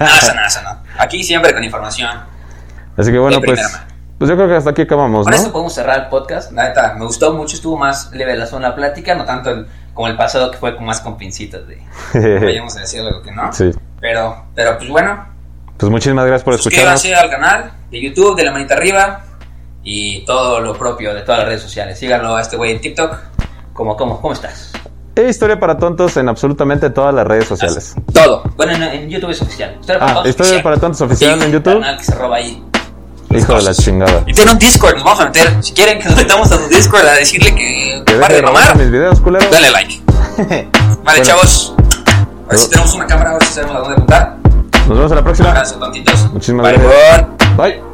[0.00, 0.78] no, eso no.
[0.98, 2.10] Aquí siempre con información.
[2.96, 3.84] Así que bueno, pues, mano.
[4.18, 6.52] pues yo creo que hasta aquí acabamos, Con esto podemos cerrar el podcast.
[6.52, 10.08] La neta, me gustó mucho, estuvo más leve la zona plática, no tanto el- como
[10.08, 11.80] el pasado que fue con más con pincitas de...
[12.44, 13.52] Vayamos a decir algo que no.
[13.52, 13.70] sí.
[14.00, 15.26] Pero, pero pues bueno,
[15.78, 17.00] Pues muchísimas gracias por escucharnos.
[17.00, 19.24] suscríbanse al canal de YouTube, de la manita arriba
[19.82, 21.98] y todo lo propio de todas las redes sociales.
[21.98, 23.16] Síganlo a este güey en TikTok.
[23.72, 24.72] ¿Cómo, cómo, cómo estás?
[25.16, 27.94] E historia para tontos en absolutamente todas las redes sociales.
[28.12, 28.42] Todo.
[28.56, 29.76] Bueno, en, en YouTube es oficial.
[29.80, 31.74] Historia Ah, Tontos Historia para Tontos oficial en YouTube.
[31.80, 32.62] Canal que se roba ahí.
[33.34, 34.22] Hijo de la chingada.
[34.26, 35.56] Y tiene un Discord, nos vamos a meter.
[35.62, 38.76] Si quieren que nos metamos a su Discord a decirle que, Que pare de mamar,
[38.76, 39.46] mis videos, culero.
[39.50, 40.00] dale like.
[40.36, 40.68] Vale,
[41.04, 41.22] Bueno.
[41.24, 41.74] chavos.
[42.46, 44.36] A ver si tenemos una cámara, a ver si sabemos a dónde apuntar.
[44.86, 45.50] Nos vemos a la próxima.
[45.50, 46.32] Gracias, tontitos.
[46.32, 47.26] Muchísimas gracias.
[47.56, 47.93] Bye.